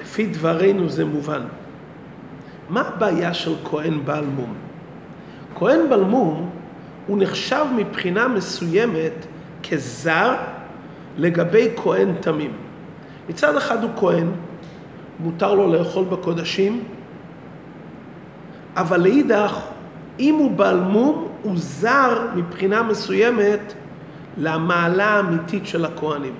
לפי 0.00 0.26
דברינו 0.26 0.88
זה 0.88 1.04
מובן. 1.04 1.42
מה 2.68 2.80
הבעיה 2.80 3.34
של 3.34 3.54
כהן 3.64 4.04
בעל 4.04 4.24
מום? 4.24 4.54
כהן 5.54 5.88
בעל 5.88 6.04
מום 6.04 6.50
הוא 7.06 7.18
נחשב 7.20 7.64
מבחינה 7.76 8.28
מסוימת 8.28 9.26
כזר 9.70 10.36
לגבי 11.16 11.68
כהן 11.76 12.14
תמים. 12.20 12.52
מצד 13.28 13.56
אחד 13.56 13.82
הוא 13.82 13.90
כהן, 13.96 14.26
מותר 15.20 15.54
לו 15.54 15.72
לאכול 15.72 16.04
בקודשים, 16.04 16.84
אבל 18.76 19.00
לאידך, 19.00 19.60
אם 20.18 20.34
הוא 20.34 20.50
בעל 20.50 20.80
מום, 20.80 21.28
הוא 21.42 21.52
זר 21.56 22.26
מבחינה 22.34 22.82
מסוימת 22.82 23.74
למעלה 24.38 25.06
האמיתית 25.06 25.66
של 25.66 25.84
הכהנים. 25.84 26.34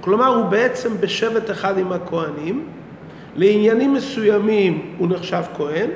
כלומר, 0.00 0.26
הוא 0.26 0.44
בעצם 0.44 1.00
בשבט 1.00 1.50
אחד 1.50 1.78
עם 1.78 1.92
הכהנים, 1.92 2.66
לעניינים 3.36 3.94
מסוימים 3.94 4.94
הוא 4.98 5.08
נחשב 5.08 5.42
כהן, 5.56 5.90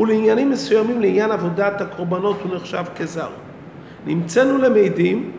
ולעניינים 0.00 0.50
מסוימים, 0.50 1.00
לעניין 1.00 1.30
עבודת 1.30 1.80
הקורבנות, 1.80 2.40
הוא 2.42 2.56
נחשב 2.56 2.84
כזר. 2.96 3.28
נמצאנו 4.06 4.58
למדים 4.58 5.30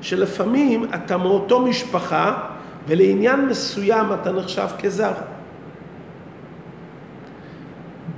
שלפעמים 0.00 0.84
אתה 0.94 1.16
מאותו 1.16 1.60
משפחה, 1.60 2.36
ולעניין 2.88 3.46
מסוים 3.46 4.06
אתה 4.12 4.32
נחשב 4.32 4.66
כזר. 4.82 5.12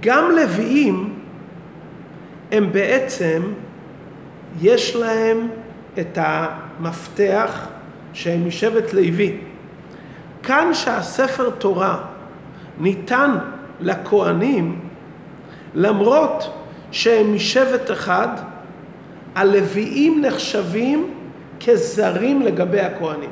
גם 0.00 0.30
לוויים 0.30 1.14
הם 2.52 2.73
בעצם, 2.73 3.42
יש 4.61 4.97
להם 4.97 5.49
את 5.99 6.18
המפתח 6.80 7.68
שהם 8.12 8.49
משבט 8.49 8.92
לוי. 8.92 9.37
כאן 10.42 10.75
שהספר 10.75 11.50
תורה 11.50 11.99
ניתן 12.80 13.30
לכהנים, 13.80 14.78
למרות 15.75 16.50
שהם 16.90 17.34
משבט 17.34 17.90
אחד, 17.90 18.28
הלוויים 19.34 20.25
נחשבים 20.25 21.10
כזרים 21.66 22.42
לגבי 22.42 22.80
הכהנים. 22.80 23.30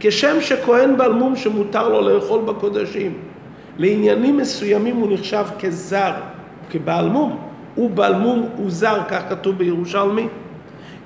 כשם 0.00 0.40
שכהן 0.40 0.96
בעל 0.96 1.12
מום 1.12 1.36
שמותר 1.36 1.88
לו 1.88 2.00
לאכול 2.00 2.42
בקודשים, 2.42 3.18
לעניינים 3.78 4.36
מסוימים 4.36 4.96
הוא 4.96 5.12
נחשב 5.12 5.44
כזר, 5.60 6.12
כבעל 6.70 7.08
מום, 7.08 7.38
הוא 7.74 7.90
בעל 7.90 8.14
מום, 8.14 8.48
הוא 8.56 8.70
זר, 8.70 9.00
כך 9.08 9.22
כתוב 9.28 9.58
בירושלמי. 9.58 10.28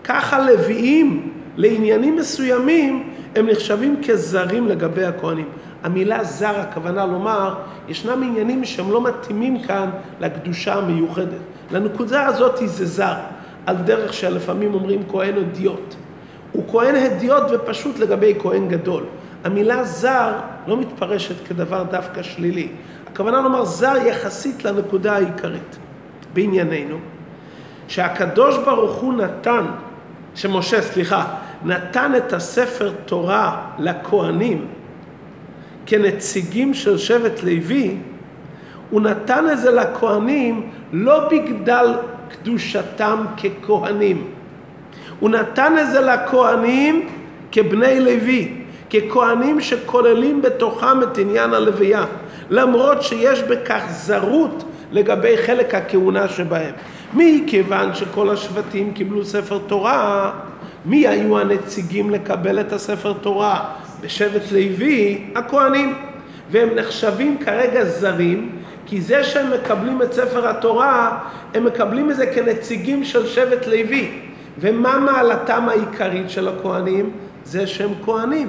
ככה 0.05 0.50
לוויים 0.50 1.33
לעניינים 1.57 2.17
מסוימים 2.17 3.11
הם 3.37 3.47
נחשבים 3.47 4.00
כזרים 4.09 4.69
לגבי 4.69 5.05
הכהנים. 5.05 5.49
המילה 5.83 6.25
זר, 6.25 6.61
הכוונה 6.61 7.07
לומר, 7.07 7.55
ישנם 7.88 8.23
עניינים 8.23 8.64
שהם 8.64 8.90
לא 8.90 9.02
מתאימים 9.02 9.62
כאן 9.62 9.90
לקדושה 10.21 10.75
המיוחדת. 10.75 11.40
לנקודה 11.71 12.26
הזאת 12.26 12.57
זה 12.64 12.87
זר, 12.87 13.14
על 13.67 13.76
דרך 13.76 14.12
שלפעמים 14.12 14.75
אומרים 14.75 15.02
כהן 15.11 15.35
הדיוט. 15.38 15.95
הוא 16.52 16.64
כהן 16.71 16.95
הדיוט 16.95 17.43
ופשוט 17.50 17.99
לגבי 17.99 18.35
כהן 18.38 18.69
גדול. 18.69 19.05
המילה 19.45 19.85
זר 19.85 20.33
לא 20.67 20.76
מתפרשת 20.76 21.47
כדבר 21.49 21.83
דווקא 21.83 22.23
שלילי. 22.23 22.69
הכוונה 23.12 23.40
לומר 23.40 23.64
זר 23.64 23.97
יחסית 24.07 24.64
לנקודה 24.64 25.14
העיקרית 25.14 25.76
בענייננו, 26.35 26.97
שהקדוש 27.88 28.59
ברוך 28.59 28.97
הוא 28.97 29.14
נתן, 29.14 29.64
שמשה, 30.38 30.83
סליחה, 30.83 31.25
נתן 31.64 32.12
את 32.16 32.33
הספר 32.33 32.92
תורה 33.04 33.62
לכהנים 33.78 34.66
כנציגים 35.87 36.75
של 36.75 36.99
שבט 36.99 37.42
לוי, 37.42 37.97
הוא 38.90 39.00
נתן 39.00 39.45
את 39.52 39.59
זה 39.59 39.71
לכהנים 39.71 40.71
לא 40.92 41.28
בגלל 41.28 41.95
קדושתם 42.28 43.25
ככהנים, 43.37 44.25
הוא 45.21 45.30
נתן 45.30 45.78
את 45.80 45.90
זה 45.90 46.00
לכהנים 46.00 47.09
כבני 47.52 48.00
לוי, 48.00 48.54
ככהנים 48.90 49.61
שכוללים 49.61 50.42
בתוכם 50.42 51.02
את 51.02 51.18
עניין 51.18 51.54
הלוויה, 51.54 52.04
למרות 52.50 53.02
שיש 53.02 53.42
בכך 53.42 53.83
זרות 53.90 54.64
לגבי 54.92 55.37
חלק 55.37 55.75
הכהונה 55.75 56.28
שבהם. 56.28 56.75
מכיוון 57.14 57.94
שכל 57.94 58.30
השבטים 58.30 58.92
קיבלו 58.92 59.25
ספר 59.25 59.58
תורה, 59.66 60.32
מי 60.84 61.08
היו 61.08 61.38
הנציגים 61.38 62.10
לקבל 62.10 62.60
את 62.60 62.73
הספר 62.73 63.12
תורה? 63.12 63.64
בשבט 64.00 64.52
לוי, 64.52 65.25
הכהנים. 65.34 65.94
והם 66.50 66.68
נחשבים 66.75 67.38
כרגע 67.44 67.84
זרים, 67.84 68.50
כי 68.86 69.00
זה 69.00 69.25
שהם 69.25 69.47
מקבלים 69.52 70.02
את 70.02 70.12
ספר 70.12 70.49
התורה, 70.49 71.18
הם 71.54 71.64
מקבלים 71.64 72.10
את 72.10 72.16
זה 72.16 72.26
כנציגים 72.26 73.04
של 73.04 73.26
שבט 73.26 73.66
לוי. 73.66 74.10
ומה 74.58 74.99
מעלתם 74.99 75.68
העיקרית 75.68 76.30
של 76.30 76.49
הכהנים? 76.49 77.10
זה 77.44 77.66
שהם 77.66 77.90
כהנים. 78.04 78.49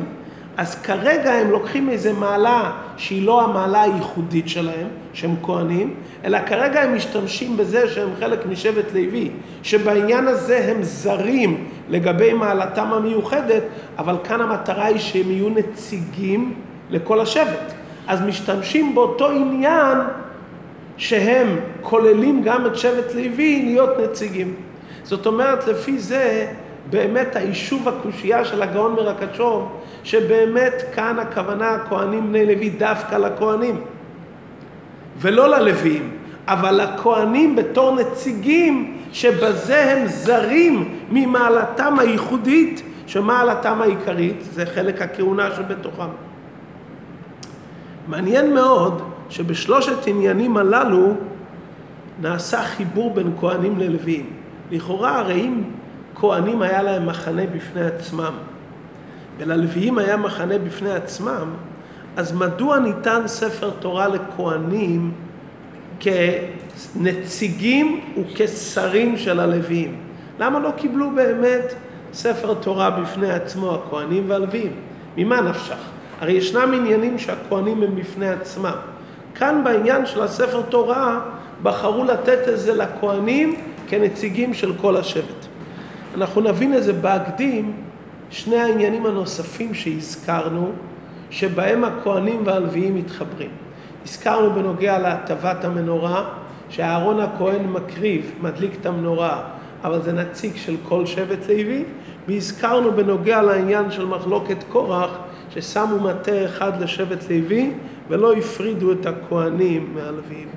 אז 0.59 0.75
כרגע 0.75 1.31
הם 1.31 1.51
לוקחים 1.51 1.89
איזה 1.89 2.13
מעלה 2.13 2.71
שהיא 2.97 3.25
לא 3.25 3.41
המעלה 3.41 3.81
הייחודית 3.81 4.49
שלהם, 4.49 4.87
שהם 5.13 5.35
כהנים, 5.43 5.93
אלא 6.23 6.39
כרגע 6.47 6.81
הם 6.81 6.95
משתמשים 6.95 7.57
בזה 7.57 7.89
שהם 7.89 8.09
חלק 8.19 8.45
משבט 8.45 8.85
לוי, 8.93 9.29
שבעניין 9.63 10.27
הזה 10.27 10.71
הם 10.71 10.83
זרים 10.83 11.67
לגבי 11.89 12.33
מעלתם 12.33 12.93
המיוחדת, 12.93 13.63
אבל 13.97 14.15
כאן 14.23 14.41
המטרה 14.41 14.85
היא 14.85 14.97
שהם 14.97 15.31
יהיו 15.31 15.49
נציגים 15.49 16.53
לכל 16.89 17.19
השבט. 17.19 17.73
אז 18.07 18.21
משתמשים 18.21 18.95
באותו 18.95 19.29
עניין 19.29 19.97
שהם 20.97 21.59
כוללים 21.81 22.41
גם 22.43 22.65
את 22.65 22.75
שבט 22.75 23.15
לוי 23.15 23.61
להיות 23.65 23.99
נציגים. 23.99 24.53
זאת 25.03 25.25
אומרת, 25.25 25.67
לפי 25.67 25.99
זה 25.99 26.47
באמת 26.89 27.35
היישוב 27.35 27.89
הקושייה 27.89 28.45
של 28.45 28.61
הגאון 28.61 28.93
מרקצ'וב, 28.93 29.78
שבאמת 30.03 30.73
כאן 30.95 31.19
הכוונה 31.19 31.69
הכהנים 31.69 32.27
בני 32.29 32.45
לוי 32.45 32.69
דווקא 32.69 33.15
לכהנים, 33.15 33.81
ולא 35.17 35.49
ללוויים, 35.49 36.09
אבל 36.47 36.81
לכהנים 36.81 37.55
בתור 37.55 37.95
נציגים 37.95 38.97
שבזה 39.11 39.91
הם 39.91 40.07
זרים 40.07 40.99
ממעלתם 41.11 41.99
הייחודית, 41.99 42.81
שמעלתם 43.07 43.81
העיקרית 43.81 44.43
זה 44.53 44.65
חלק 44.65 45.01
הכהונה 45.01 45.49
שבתוכם. 45.55 46.09
מעניין 48.07 48.53
מאוד 48.53 49.01
שבשלושת 49.29 50.07
עניינים 50.07 50.57
הללו 50.57 51.13
נעשה 52.21 52.63
חיבור 52.63 53.13
בין 53.13 53.31
כהנים 53.39 53.79
ללוויים. 53.79 54.25
לכאורה 54.71 55.19
הרי 55.19 55.41
אם 55.41 55.63
כהנים 56.15 56.61
היה 56.61 56.81
להם 56.81 57.05
מחנה 57.05 57.41
בפני 57.55 57.81
עצמם, 57.81 58.33
וללוויים 59.39 59.97
היה 59.97 60.17
מחנה 60.17 60.57
בפני 60.57 60.91
עצמם, 60.91 61.53
אז 62.17 62.31
מדוע 62.31 62.79
ניתן 62.79 63.21
ספר 63.25 63.69
תורה 63.79 64.07
לכהנים 64.07 65.11
כנציגים 65.99 68.01
וכשרים 68.17 69.17
של 69.17 69.39
הלוויים? 69.39 69.95
למה 70.39 70.59
לא 70.59 70.71
קיבלו 70.77 71.09
באמת 71.15 71.73
ספר 72.13 72.53
תורה 72.53 72.89
בפני 72.89 73.31
עצמו, 73.31 73.75
הכהנים 73.75 74.23
והלוויים? 74.27 74.71
ממה 75.17 75.41
נפשך? 75.41 75.79
הרי 76.21 76.31
ישנם 76.31 76.73
עניינים 76.73 77.19
שהכהנים 77.19 77.83
הם 77.83 77.95
בפני 77.95 78.29
עצמם. 78.29 78.75
כאן 79.35 79.61
בעניין 79.63 80.05
של 80.05 80.21
הספר 80.21 80.61
תורה 80.61 81.19
בחרו 81.63 82.03
לתת 82.03 82.47
את 82.47 82.59
זה 82.59 82.73
לכהנים 82.73 83.55
כנציגים 83.87 84.53
של 84.53 84.73
כל 84.81 84.97
השבט. 84.97 85.45
אנחנו 86.15 86.41
נבין 86.41 86.73
את 86.73 86.83
זה 86.83 86.93
בהקדים, 86.93 87.73
שני 88.29 88.57
העניינים 88.57 89.05
הנוספים 89.05 89.73
שהזכרנו, 89.73 90.71
שבהם 91.29 91.83
הכהנים 91.83 92.41
והלוויים 92.45 92.95
מתחברים. 92.95 93.49
הזכרנו 94.05 94.53
בנוגע 94.53 94.99
להטבת 94.99 95.65
המנורה, 95.65 96.29
שאהרון 96.69 97.19
הכהן 97.19 97.65
מקריב, 97.65 98.31
מדליק 98.41 98.71
את 98.81 98.85
המנורה, 98.85 99.43
אבל 99.83 100.01
זה 100.01 100.13
נציג 100.13 100.55
של 100.55 100.75
כל 100.87 101.05
שבט 101.05 101.47
לוי, 101.49 101.83
והזכרנו 102.27 102.91
בנוגע 102.91 103.41
לעניין 103.41 103.91
של 103.91 104.05
מחלוקת 104.05 104.57
קורח, 104.69 105.17
ששמו 105.53 105.99
מטה 105.99 106.45
אחד 106.45 106.81
לשבט 106.81 107.29
לוי 107.29 107.71
ולא 108.09 108.33
הפרידו 108.33 108.91
את 108.91 109.05
הכהנים 109.05 109.93
מהלוויים. 109.95 110.47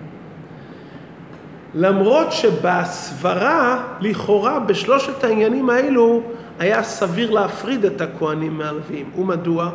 למרות 1.74 2.32
שבסברה, 2.32 3.84
לכאורה, 4.00 4.60
בשלושת 4.60 5.24
העניינים 5.24 5.70
האלו, 5.70 6.22
היה 6.62 6.82
סביר 6.82 7.30
להפריד 7.30 7.84
את 7.84 8.00
הכהנים 8.00 8.58
מהלוויים. 8.58 9.10
ומדוע? 9.18 9.70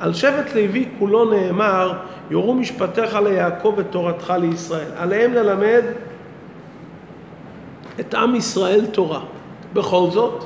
על 0.00 0.14
שבט 0.14 0.54
לוי 0.54 0.88
כולו 0.98 1.30
נאמר, 1.30 1.92
יורו 2.30 2.54
משפטיך 2.54 3.14
ליעקב 3.14 3.74
ותורתך 3.76 4.32
לישראל. 4.40 4.90
עליהם 4.96 5.32
ללמד 5.32 5.82
את 8.00 8.14
עם 8.14 8.34
ישראל 8.34 8.86
תורה. 8.86 9.20
בכל 9.72 10.08
זאת, 10.10 10.44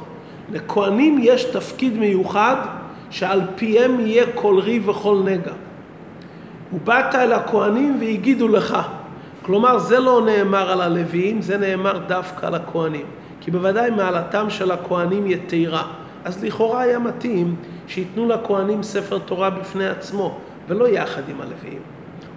לכהנים 0.52 1.18
יש 1.22 1.44
תפקיד 1.44 1.98
מיוחד 1.98 2.56
שעל 3.10 3.40
פיהם 3.56 4.00
יהיה 4.00 4.24
כל 4.34 4.58
ריב 4.58 4.88
וכל 4.88 5.22
נגע. 5.24 5.52
ובאת 6.72 7.14
אל 7.14 7.32
הכהנים 7.32 7.96
והגידו 8.00 8.48
לך. 8.48 8.78
כלומר, 9.42 9.78
זה 9.78 9.98
לא 9.98 10.22
נאמר 10.26 10.70
על 10.70 10.80
הלוויים, 10.80 11.42
זה 11.42 11.58
נאמר 11.58 11.98
דווקא 11.98 12.46
על 12.46 12.54
הכהנים. 12.54 13.06
כי 13.40 13.50
בוודאי 13.50 13.90
מעלתם 13.90 14.50
של 14.50 14.70
הכהנים 14.70 15.26
יתרה. 15.26 15.82
אז 16.24 16.44
לכאורה 16.44 16.80
היה 16.80 16.98
מתאים 16.98 17.56
שייתנו 17.86 18.28
לכהנים 18.28 18.82
ספר 18.82 19.18
תורה 19.18 19.50
בפני 19.50 19.88
עצמו, 19.88 20.38
ולא 20.68 20.88
יחד 20.88 21.22
עם 21.28 21.40
הלוויים. 21.40 21.80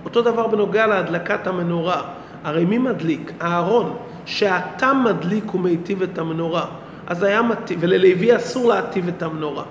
אותו 0.05 0.21
דבר 0.21 0.47
בנוגע 0.47 0.87
להדלקת 0.87 1.47
המנורה. 1.47 2.01
הרי 2.43 2.65
מי 2.65 2.77
מדליק? 2.77 3.31
אהרון, 3.41 3.95
שאתה 4.25 4.93
מדליק 4.93 5.55
ומיטיב 5.55 6.01
את 6.01 6.17
המנורה. 6.17 6.65
אז 7.07 7.23
היה 7.23 7.41
מתאים, 7.41 7.79
וללוי 7.81 8.35
אסור 8.35 8.69
להטיב 8.69 9.07
את 9.07 9.23
המנורה. 9.23 9.63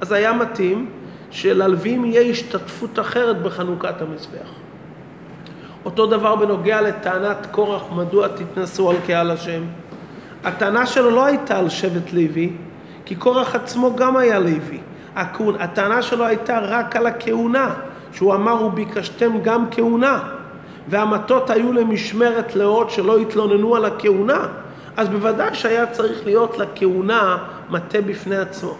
אז 0.00 0.12
היה 0.12 0.32
מתאים 0.32 0.90
שללווים 1.30 2.04
יהיה 2.04 2.20
השתתפות 2.20 2.98
אחרת 2.98 3.42
בחנוכת 3.42 4.02
המזבח. 4.02 4.50
אותו 5.84 6.06
דבר 6.06 6.36
בנוגע 6.36 6.80
לטענת 6.80 7.46
קורח, 7.50 7.82
מדוע 7.96 8.28
תתנסו 8.28 8.90
על 8.90 8.96
קהל 9.06 9.30
השם. 9.30 9.62
הטענה 10.44 10.86
שלו 10.86 11.10
לא 11.10 11.24
הייתה 11.24 11.58
על 11.58 11.68
שבט 11.68 12.12
לוי, 12.12 12.50
כי 13.04 13.14
קורח 13.14 13.54
עצמו 13.54 13.96
גם 13.96 14.16
היה 14.16 14.38
לוי. 14.38 14.78
הטענה 15.58 16.02
שלו 16.02 16.24
הייתה 16.24 16.58
רק 16.58 16.96
על 16.96 17.06
הכהונה, 17.06 17.74
שהוא 18.12 18.34
אמר 18.34 18.64
וביקשתם 18.64 19.32
גם 19.42 19.64
כהונה, 19.70 20.20
והמטות 20.88 21.50
היו 21.50 21.72
למשמרת 21.72 22.56
לאות 22.56 22.90
שלא 22.90 23.18
התלוננו 23.18 23.76
על 23.76 23.84
הכהונה, 23.84 24.46
אז 24.96 25.08
בוודאי 25.08 25.54
שהיה 25.54 25.86
צריך 25.86 26.26
להיות 26.26 26.58
לכהונה 26.58 27.38
מטה 27.70 28.00
בפני 28.00 28.36
עצמו. 28.36 28.74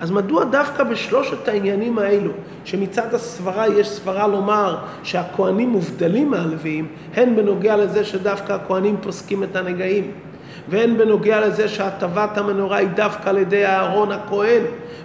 אז 0.00 0.10
מדוע 0.10 0.44
דווקא 0.44 0.84
בשלושת 0.84 1.48
העניינים 1.48 1.98
האלו, 1.98 2.30
שמצד 2.64 3.14
הסברה 3.14 3.68
יש 3.68 3.88
סברה 3.88 4.26
לומר 4.26 4.76
שהכהנים 5.02 5.68
מובדלים 5.68 6.30
מהלוויים, 6.30 6.88
הן 7.14 7.36
בנוגע 7.36 7.76
לזה 7.76 8.04
שדווקא 8.04 8.52
הכהנים 8.52 8.96
פוסקים 9.02 9.42
את 9.42 9.56
הנגעים, 9.56 10.10
והן 10.68 10.98
בנוגע 10.98 11.46
לזה 11.46 11.68
שהטבת 11.68 12.38
המנורה 12.38 12.76
היא 12.76 12.88
דווקא 12.88 13.28
על 13.28 13.38
ידי 13.38 13.66
אהרון 13.66 14.12
הכהן, 14.12 14.62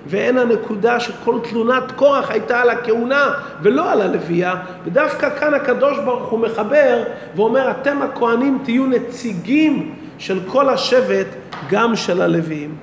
והן 0.08 0.38
הנקודה 0.38 1.00
שכל 1.00 1.40
תלונת 1.50 1.92
קורח 1.92 2.32
הייתה 2.32 2.62
על 2.62 2.70
הכהונה 2.70 3.34
ולא 3.62 3.92
על 3.92 4.02
הלוויה, 4.02 4.56
ודווקא 4.86 5.40
כאן 5.40 5.54
הקדוש 5.54 5.98
ברוך 6.06 6.30
הוא 6.30 6.40
מחבר 6.40 7.04
ואומר 7.36 7.72
אתם 7.72 8.02
הכהנים 8.02 8.60
תהיו 8.64 8.86
נציגים 8.86 9.96
של 10.18 10.40
כל 10.48 10.70
השבט, 10.70 11.28
גם 11.70 11.96
של 11.96 12.22
הלוויים. 12.22 12.76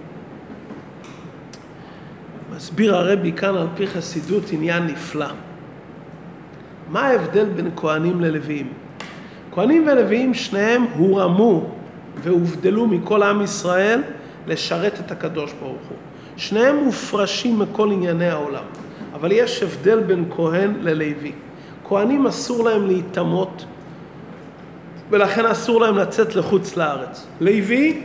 מסביר 2.56 2.96
הרבי 2.96 3.32
כאן 3.32 3.56
על 3.56 3.66
פי 3.76 3.86
חסידות 3.86 4.42
עניין 4.52 4.86
נפלא. 4.86 5.26
מה 6.90 7.00
ההבדל 7.00 7.44
בין 7.44 7.70
כהנים 7.76 8.20
ללוויים? 8.20 8.72
כהנים 9.54 9.86
ולוויים 9.86 10.34
שניהם 10.34 10.84
הורמו 10.96 11.77
והובדלו 12.22 12.86
מכל 12.86 13.22
עם 13.22 13.42
ישראל 13.42 14.02
לשרת 14.46 15.00
את 15.06 15.10
הקדוש 15.10 15.52
ברוך 15.60 15.82
הוא. 15.88 15.96
שניהם 16.36 16.76
מופרשים 16.84 17.58
מכל 17.58 17.92
ענייני 17.92 18.28
העולם, 18.28 18.64
אבל 19.14 19.32
יש 19.32 19.62
הבדל 19.62 20.00
בין 20.00 20.24
כהן 20.36 20.74
ללוי. 20.80 21.32
כהנים 21.88 22.26
אסור 22.26 22.64
להם 22.64 22.86
להיטמות 22.86 23.64
ולכן 25.10 25.46
אסור 25.46 25.80
להם 25.80 25.98
לצאת 25.98 26.34
לחוץ 26.34 26.76
לארץ. 26.76 27.26
לוי 27.40 28.02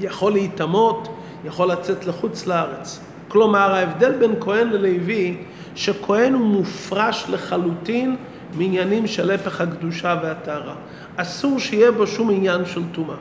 יכול 0.00 0.32
להיטמות, 0.32 1.08
יכול 1.44 1.68
לצאת 1.72 2.06
לחוץ 2.06 2.46
לארץ. 2.46 3.00
כלומר, 3.28 3.74
ההבדל 3.74 4.12
בין 4.12 4.34
כהן 4.40 4.68
ללוי, 4.68 5.36
שכהן 5.74 6.32
הוא 6.34 6.46
מופרש 6.46 7.26
לחלוטין 7.28 8.16
מעניינים 8.54 9.06
של 9.06 9.30
הפך 9.30 9.60
הקדושה 9.60 10.16
והטהרה. 10.22 10.74
אסור 11.22 11.58
שיהיה 11.58 11.92
בו 11.92 12.06
שום 12.06 12.30
עניין 12.30 12.64
של 12.64 12.82
טומאה. 12.92 13.16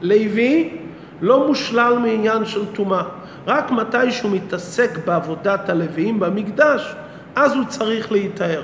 לוי 0.00 0.78
לא 1.20 1.46
מושלל 1.46 1.98
מעניין 1.98 2.44
של 2.44 2.66
טומאה. 2.66 3.02
רק 3.46 3.70
מתי 3.70 4.12
שהוא 4.12 4.30
מתעסק 4.30 4.90
בעבודת 5.04 5.68
הלוויים 5.68 6.20
במקדש, 6.20 6.94
אז 7.36 7.54
הוא 7.54 7.64
צריך 7.68 8.12
להיטהר. 8.12 8.62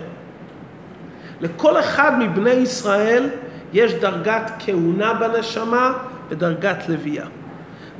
לכל 1.40 1.80
אחד 1.80 2.18
מבני 2.18 2.50
ישראל 2.50 3.28
יש 3.72 3.94
דרגת 3.94 4.52
כהונה 4.58 5.14
בנשמה 5.14 5.92
ודרגת 6.28 6.88
לוויה. 6.88 7.24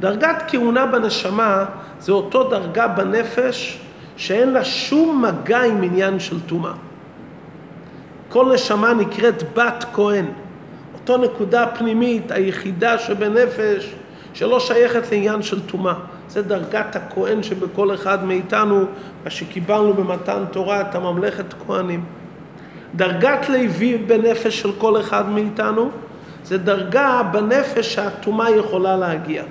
דרגת 0.01 0.42
כהונה 0.49 0.87
בנשמה 0.87 1.64
זה 2.01 2.12
אותו 2.12 2.51
דרגה 2.51 2.88
בנפש 2.88 3.81
שאין 4.16 4.53
לה 4.53 4.64
שום 4.64 5.25
מגע 5.25 5.62
עם 5.62 5.83
עניין 5.83 6.21
של 6.21 6.40
טומאה. 6.40 6.73
כל 8.29 8.53
נשמה 8.55 8.95
נקראת 8.95 9.42
בת 9.57 9.85
כהן, 9.92 10.27
אותו 11.03 11.17
נקודה 11.17 11.67
פנימית 11.79 12.31
היחידה 12.31 12.99
שבנפש 12.99 13.95
שלא 14.35 14.61
שייכת 14.61 15.12
לעניין 15.12 15.43
של 15.43 15.61
טומאה. 15.67 15.95
זה 16.29 16.43
דרגת 16.43 16.97
הכהן 16.97 17.43
שבכל 17.43 17.95
אחד 17.95 18.25
מאיתנו, 18.25 18.85
מה 19.25 19.31
שקיבלנו 19.31 19.95
במתן 19.95 20.45
תורה, 20.51 20.81
את 20.81 20.95
הממלכת 20.95 21.45
כהנים. 21.67 22.05
דרגת 22.95 23.49
לוי 23.49 23.97
בנפש 23.97 24.61
של 24.61 24.73
כל 24.79 25.01
אחד 25.01 25.29
מאיתנו, 25.29 25.91
זה 26.45 26.59
דרגה 26.59 27.23
בנפש 27.33 27.95
שהטומאה 27.95 28.51
יכולה 28.51 28.97
להגיע. 28.97 29.43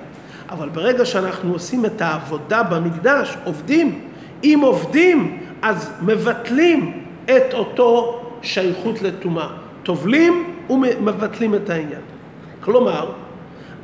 אבל 0.50 0.68
ברגע 0.68 1.04
שאנחנו 1.04 1.52
עושים 1.52 1.86
את 1.86 2.00
העבודה 2.00 2.62
במקדש, 2.62 3.36
עובדים, 3.44 4.00
אם 4.44 4.60
עובדים, 4.62 5.40
אז 5.62 5.90
מבטלים 6.02 7.04
את 7.24 7.54
אותו 7.54 8.20
שייכות 8.42 9.02
לטומאה. 9.02 9.48
טובלים 9.82 10.51
ומבטלים 10.70 11.54
את 11.54 11.70
העניין. 11.70 12.00
כלומר, 12.60 13.10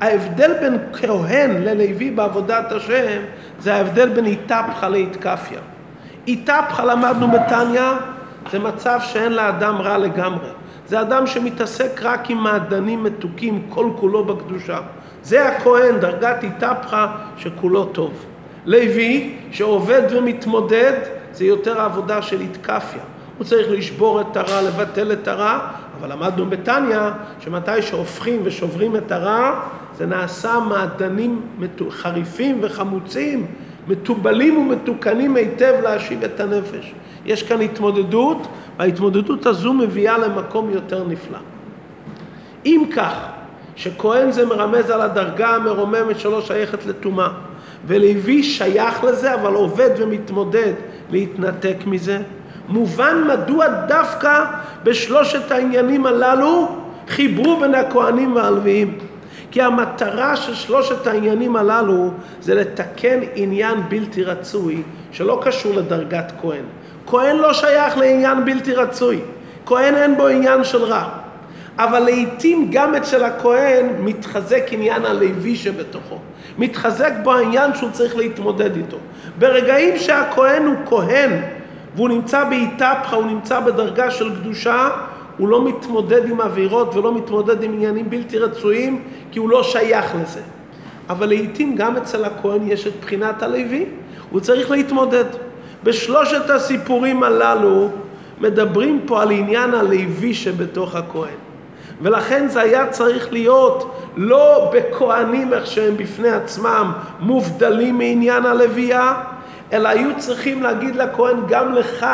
ההבדל 0.00 0.52
בין 0.60 0.78
כהן 0.92 1.62
ללוי 1.62 2.10
בעבודת 2.10 2.72
השם 2.72 3.20
זה 3.60 3.74
ההבדל 3.74 4.08
בין 4.08 4.26
איתפחה 4.26 4.88
לאיתקפיה. 4.88 5.58
איתפחה 6.26 6.84
למדנו 6.84 7.28
בתניא 7.30 7.92
זה 8.50 8.58
מצב 8.58 9.00
שאין 9.02 9.32
לאדם 9.32 9.76
רע 9.76 9.98
לגמרי. 9.98 10.48
זה 10.88 11.00
אדם 11.00 11.26
שמתעסק 11.26 12.00
רק 12.02 12.30
עם 12.30 12.38
מעדנים 12.38 13.04
מתוקים 13.04 13.62
כל 13.68 13.90
כולו 13.96 14.24
בקדושה. 14.24 14.78
זה 15.22 15.48
הכהן, 15.48 15.98
דרגת 16.00 16.42
איתפחה 16.42 17.06
שכולו 17.36 17.84
טוב. 17.84 18.24
לוי 18.66 19.36
שעובד 19.50 20.02
ומתמודד 20.10 20.92
זה 21.32 21.44
יותר 21.44 21.80
העבודה 21.80 22.22
של 22.22 22.40
איתקפיה. 22.40 23.02
הוא 23.38 23.44
צריך 23.44 23.66
לשבור 23.70 24.20
את 24.20 24.36
הרע, 24.36 24.62
לבטל 24.62 25.12
את 25.12 25.28
הרע, 25.28 25.58
אבל 26.00 26.12
למדנו 26.12 26.46
בתניא 26.46 26.98
שמתי 27.40 27.82
שהופכים 27.82 28.40
ושוברים 28.44 28.96
את 28.96 29.12
הרע 29.12 29.60
זה 29.96 30.06
נעשה 30.06 30.58
מעדנים 30.68 31.40
חריפים 31.90 32.58
וחמוצים, 32.62 33.46
מתובלים 33.88 34.58
ומתוקנים 34.58 35.36
היטב 35.36 35.74
להשיב 35.82 36.24
את 36.24 36.40
הנפש. 36.40 36.94
יש 37.26 37.42
כאן 37.42 37.60
התמודדות, 37.60 38.46
וההתמודדות 38.78 39.46
הזו 39.46 39.72
מביאה 39.72 40.18
למקום 40.18 40.70
יותר 40.70 41.04
נפלא. 41.08 41.38
אם 42.66 42.82
כך, 42.96 43.14
שכהן 43.76 44.32
זה 44.32 44.46
מרמז 44.46 44.90
על 44.90 45.00
הדרגה 45.00 45.48
המרוממת 45.48 46.20
שלא 46.20 46.40
שייכת 46.40 46.86
לטומאה, 46.86 47.28
ולוי 47.86 48.42
שייך 48.42 49.04
לזה 49.04 49.34
אבל 49.34 49.54
עובד 49.54 49.90
ומתמודד 49.98 50.72
להתנתק 51.10 51.76
מזה, 51.86 52.22
מובן 52.68 53.24
מדוע 53.28 53.68
דווקא 53.68 54.44
בשלושת 54.84 55.50
העניינים 55.50 56.06
הללו 56.06 56.68
חיברו 57.08 57.60
בין 57.60 57.74
הכהנים 57.74 58.36
והלוויים. 58.36 58.98
כי 59.50 59.62
המטרה 59.62 60.36
של 60.36 60.54
שלושת 60.54 61.06
העניינים 61.06 61.56
הללו 61.56 62.10
זה 62.40 62.54
לתקן 62.54 63.18
עניין 63.34 63.78
בלתי 63.88 64.24
רצוי 64.24 64.82
שלא 65.12 65.40
קשור 65.44 65.74
לדרגת 65.74 66.32
כהן. 66.40 66.64
כהן 67.06 67.36
לא 67.36 67.52
שייך 67.52 67.98
לעניין 67.98 68.44
בלתי 68.44 68.74
רצוי, 68.74 69.20
כהן 69.66 69.94
אין 69.94 70.16
בו 70.16 70.26
עניין 70.26 70.64
של 70.64 70.84
רע. 70.84 71.08
אבל 71.78 71.98
לעיתים 71.98 72.68
גם 72.72 72.94
אצל 72.94 73.24
הכהן 73.24 73.86
מתחזק 73.98 74.62
עניין 74.70 75.04
הלוי 75.04 75.56
שבתוכו. 75.56 76.18
מתחזק 76.58 77.12
בו 77.22 77.34
העניין 77.34 77.74
שהוא 77.74 77.90
צריך 77.92 78.16
להתמודד 78.16 78.76
איתו. 78.76 78.96
ברגעים 79.38 79.98
שהכהן 79.98 80.66
הוא 80.66 80.74
כהן 80.86 81.42
והוא 81.98 82.08
נמצא 82.08 82.44
באיתפחה, 82.44 83.16
הוא 83.16 83.26
נמצא 83.26 83.60
בדרגה 83.60 84.10
של 84.10 84.34
קדושה, 84.34 84.88
הוא 85.38 85.48
לא 85.48 85.64
מתמודד 85.64 86.30
עם 86.30 86.40
עבירות 86.40 86.94
ולא 86.94 87.14
מתמודד 87.14 87.62
עם 87.62 87.72
עניינים 87.72 88.10
בלתי 88.10 88.38
רצויים, 88.38 89.02
כי 89.30 89.38
הוא 89.38 89.50
לא 89.50 89.62
שייך 89.62 90.14
לזה. 90.22 90.40
אבל 91.08 91.26
לעיתים 91.26 91.76
גם 91.76 91.96
אצל 91.96 92.24
הכהן 92.24 92.60
יש 92.66 92.86
את 92.86 92.92
בחינת 93.00 93.42
הלוי, 93.42 93.86
הוא 94.30 94.40
צריך 94.40 94.70
להתמודד. 94.70 95.24
בשלושת 95.84 96.50
הסיפורים 96.50 97.22
הללו 97.22 97.88
מדברים 98.40 99.00
פה 99.06 99.22
על 99.22 99.30
עניין 99.30 99.74
הלוי 99.74 100.34
שבתוך 100.34 100.94
הכהן. 100.94 101.38
ולכן 102.02 102.48
זה 102.48 102.60
היה 102.60 102.86
צריך 102.86 103.32
להיות 103.32 103.94
לא 104.16 104.72
בכהנים 104.74 105.54
איך 105.54 105.66
שהם 105.66 105.96
בפני 105.96 106.30
עצמם 106.30 106.92
מובדלים 107.20 107.98
מעניין 107.98 108.46
הלוויה, 108.46 109.14
אלא 109.72 109.88
היו 109.88 110.10
צריכים 110.18 110.62
להגיד 110.62 110.96
לכהן, 110.96 111.36
גם 111.48 111.74
לך 111.74 112.06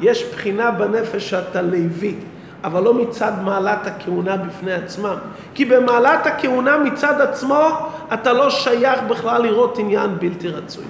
יש 0.00 0.24
בחינה 0.24 0.70
בנפש 0.70 1.30
שאתה 1.30 1.62
לוי. 1.62 2.14
אבל 2.64 2.82
לא 2.82 2.94
מצד 2.94 3.32
מעלת 3.44 3.86
הכהונה 3.86 4.36
בפני 4.36 4.72
עצמם. 4.72 5.14
כי 5.54 5.64
במעלת 5.64 6.26
הכהונה 6.26 6.78
מצד 6.78 7.20
עצמו 7.20 7.68
אתה 8.14 8.32
לא 8.32 8.50
שייך 8.50 9.00
בכלל 9.08 9.42
לראות 9.42 9.78
עניין 9.78 10.10
בלתי 10.18 10.48
רצוי. 10.48 10.84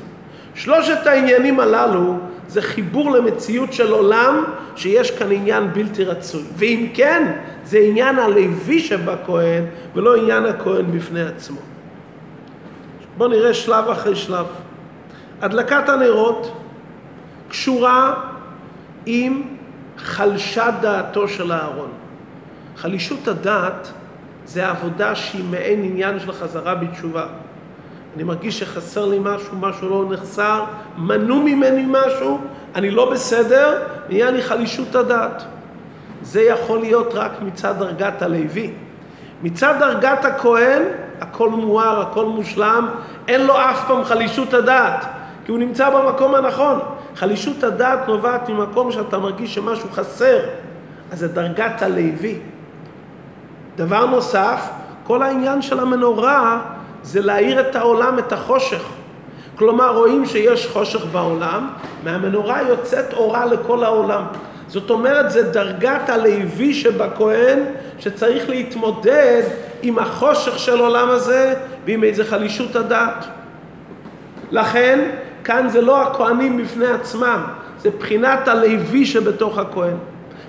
שלושת 0.55 1.07
העניינים 1.07 1.61
הללו 1.61 2.19
זה 2.49 2.63
חיבור 2.63 3.11
למציאות 3.11 3.73
של 3.73 3.93
עולם 3.93 4.45
שיש 4.77 5.11
כאן 5.11 5.33
עניין 5.33 5.73
בלתי 5.73 6.05
רצוי. 6.05 6.43
ואם 6.57 6.87
כן, 6.95 7.33
זה 7.65 7.79
עניין 7.79 8.19
הלוי 8.19 8.81
שבכהן 8.81 9.65
ולא 9.95 10.17
עניין 10.17 10.47
הכהן 10.47 10.93
בפני 10.93 11.23
עצמו. 11.23 11.59
בואו 13.17 13.29
נראה 13.29 13.55
שלב 13.55 13.89
אחרי 13.89 14.17
שלב. 14.17 14.47
הדלקת 15.43 15.89
הנרות 15.89 16.57
קשורה 17.49 18.15
עם 19.07 19.43
חלשת 19.99 20.73
דעתו 20.81 21.29
של 21.29 21.53
אהרון. 21.53 21.91
חלישות 22.77 23.29
הדעת 23.29 23.93
זה 24.47 24.69
עבודה 24.69 25.15
שהיא 25.15 25.45
מעין 25.51 25.85
עניין 25.85 26.21
של 26.21 26.33
חזרה 26.33 26.75
בתשובה. 26.75 27.27
אני 28.17 28.23
מרגיש 28.23 28.59
שחסר 28.59 29.07
לי 29.07 29.19
משהו, 29.21 29.57
משהו 29.57 29.89
לא 29.89 30.13
נחסר, 30.13 30.65
מנעו 30.97 31.43
ממני 31.43 31.85
משהו, 31.89 32.41
אני 32.75 32.91
לא 32.91 33.11
בסדר, 33.11 33.83
נהיה 34.09 34.31
לי 34.31 34.43
חלישות 34.43 34.95
הדעת. 34.95 35.43
זה 36.23 36.43
יכול 36.43 36.79
להיות 36.79 37.15
רק 37.15 37.33
מצד 37.43 37.79
דרגת 37.79 38.23
הלוי. 38.23 38.73
מצד 39.43 39.75
דרגת 39.81 40.25
הכהן, 40.25 40.83
הכל 41.21 41.49
מואר, 41.49 42.01
הכל 42.01 42.27
מושלם, 42.27 42.89
אין 43.29 43.47
לו 43.47 43.57
אף 43.57 43.87
פעם 43.87 44.05
חלישות 44.05 44.55
הדעת, 44.55 45.07
כי 45.51 45.53
הוא 45.53 45.61
נמצא 45.61 45.91
במקום 45.91 46.35
הנכון. 46.35 46.79
חלישות 47.17 47.65
הדעת 47.65 48.09
נובעת 48.09 48.49
ממקום 48.49 48.93
שאתה 48.93 49.19
מרגיש 49.19 49.55
שמשהו 49.55 49.89
חסר, 49.93 50.39
אז 51.13 51.19
זה 51.19 51.29
דרגת 51.29 51.83
הלוי. 51.83 52.39
דבר 53.77 54.07
נוסף, 54.07 54.69
כל 55.05 55.23
העניין 55.23 55.63
של 55.63 55.81
המנורה 55.81 56.61
זה 57.03 57.21
להאיר 57.21 57.61
את 57.61 57.77
העולם, 57.77 58.19
את 58.19 58.33
החושך. 58.33 58.83
כלומר, 59.57 59.97
רואים 59.97 60.27
שיש 60.27 60.67
חושך 60.67 61.05
בעולם, 61.13 61.69
מהמנורה 62.05 62.63
יוצאת 62.63 63.13
אורה 63.13 63.47
לכל 63.47 63.85
העולם. 63.85 64.25
זאת 64.69 64.91
אומרת, 64.91 65.31
זה 65.31 65.43
דרגת 65.43 66.09
הלוי 66.09 66.75
שבכהן, 66.75 67.59
שצריך 67.99 68.49
להתמודד 68.49 69.43
עם 69.83 69.99
החושך 69.99 70.59
של 70.59 70.81
עולם 70.81 71.11
הזה 71.11 71.55
ועם 71.87 72.05
איזה 72.05 72.25
חלישות 72.25 72.77
הדעת. 72.77 73.25
לכן, 74.51 75.11
כאן 75.45 75.69
זה 75.69 75.81
לא 75.81 76.03
הכהנים 76.03 76.57
בפני 76.57 76.87
עצמם, 76.87 77.41
זה 77.79 77.91
בחינת 77.99 78.49
הלוי 78.49 79.07
שבתוך 79.07 79.59
הכהן. 79.59 79.97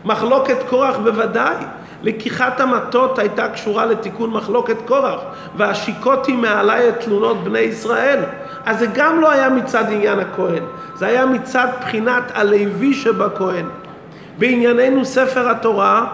מחלוקת 0.06 0.58
קורח 0.70 0.98
בוודאי. 0.98 1.56
לקיחת 2.04 2.60
המטות 2.60 3.20
הייתה 3.20 3.50
קשורה 3.50 3.86
לתיקון 3.86 4.30
מחלוקת 4.30 4.78
קורח, 4.88 5.20
והשיקותי 5.58 6.36
מעלי 6.36 6.90
את 6.90 7.00
תלונות 7.00 7.44
בני 7.44 7.60
ישראל. 7.60 8.20
אז 8.66 8.80
זה 8.80 8.86
גם 8.94 9.22
לא 9.22 9.32
היה 9.32 9.50
מצד 9.50 9.84
עניין 9.92 10.20
הכהן, 10.20 10.64
זה 10.96 11.08
היה 11.08 11.26
מצד 11.26 11.68
בחינת 11.82 12.24
הלוי 12.34 12.94
שבכהן. 12.94 13.66
בענייננו 14.38 15.06
ספר 15.06 15.50
התורה 15.50 16.08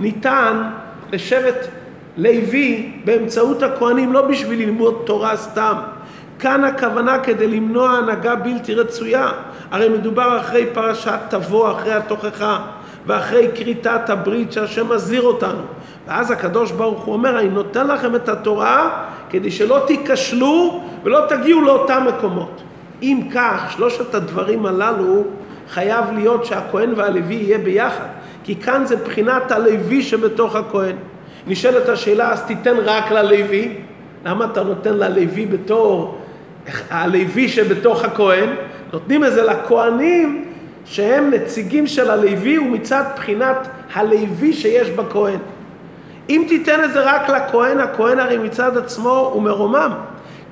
ניתן 0.00 0.62
לשבט 1.12 1.66
לוי 2.16 2.92
באמצעות 3.04 3.62
הכהנים 3.62 4.12
לא 4.12 4.22
בשביל 4.22 4.58
ללמוד 4.58 5.02
תורה 5.04 5.36
סתם. 5.36 5.74
כאן 6.40 6.64
הכוונה 6.64 7.18
כדי 7.18 7.46
למנוע 7.46 7.90
הנהגה 7.90 8.34
בלתי 8.34 8.74
רצויה. 8.74 9.28
הרי 9.70 9.88
מדובר 9.88 10.40
אחרי 10.40 10.66
פרשת 10.72 11.18
תבוא, 11.28 11.72
אחרי 11.72 11.92
התוכחה. 11.92 12.60
ואחרי 13.06 13.48
כריתת 13.54 14.10
הברית 14.10 14.52
שהשם 14.52 14.92
מזהיר 14.92 15.22
אותנו. 15.22 15.62
ואז 16.06 16.30
הקדוש 16.30 16.72
ברוך 16.72 17.04
הוא 17.04 17.14
אומר, 17.14 17.38
אני 17.38 17.48
נותן 17.48 17.86
לכם 17.86 18.14
את 18.14 18.28
התורה 18.28 19.04
כדי 19.30 19.50
שלא 19.50 19.82
תיכשלו 19.86 20.82
ולא 21.02 21.20
תגיעו 21.28 21.60
לאותם 21.60 22.06
מקומות. 22.08 22.62
אם 23.02 23.28
כך, 23.34 23.72
שלושת 23.76 24.14
הדברים 24.14 24.66
הללו 24.66 25.22
חייב 25.70 26.04
להיות 26.14 26.44
שהכהן 26.44 26.92
והלוי 26.96 27.34
יהיה 27.34 27.58
ביחד, 27.58 28.06
כי 28.44 28.56
כאן 28.56 28.86
זה 28.86 28.96
בחינת 28.96 29.52
הלוי 29.52 30.02
שבתוך 30.02 30.56
הכהן. 30.56 30.96
נשאלת 31.46 31.88
השאלה, 31.88 32.32
אז 32.32 32.42
תיתן 32.42 32.76
רק 32.84 33.10
ללוי? 33.10 33.74
למה 34.24 34.44
אתה 34.44 34.62
נותן 34.62 34.94
ללוי 34.94 35.46
בתור 35.46 36.19
הלוי 36.90 37.48
שבתוך 37.48 38.04
הכהן? 38.04 38.48
נותנים 38.92 39.24
את 39.24 39.32
זה 39.32 39.42
לכהנים 39.42 40.44
שהם 40.84 41.30
נציגים 41.30 41.86
של 41.86 42.10
הלוי 42.10 42.58
ומצד 42.58 43.04
בחינת 43.16 43.68
הלוי 43.94 44.52
שיש 44.52 44.90
בכהן. 44.90 45.38
אם 46.30 46.44
תיתן 46.48 46.84
את 46.84 46.92
זה 46.92 47.00
רק 47.00 47.30
לכהן, 47.30 47.78
הכהן 47.78 48.18
הרי 48.18 48.38
מצד 48.38 48.76
עצמו 48.76 49.30
הוא 49.32 49.42
מרומם. 49.42 49.92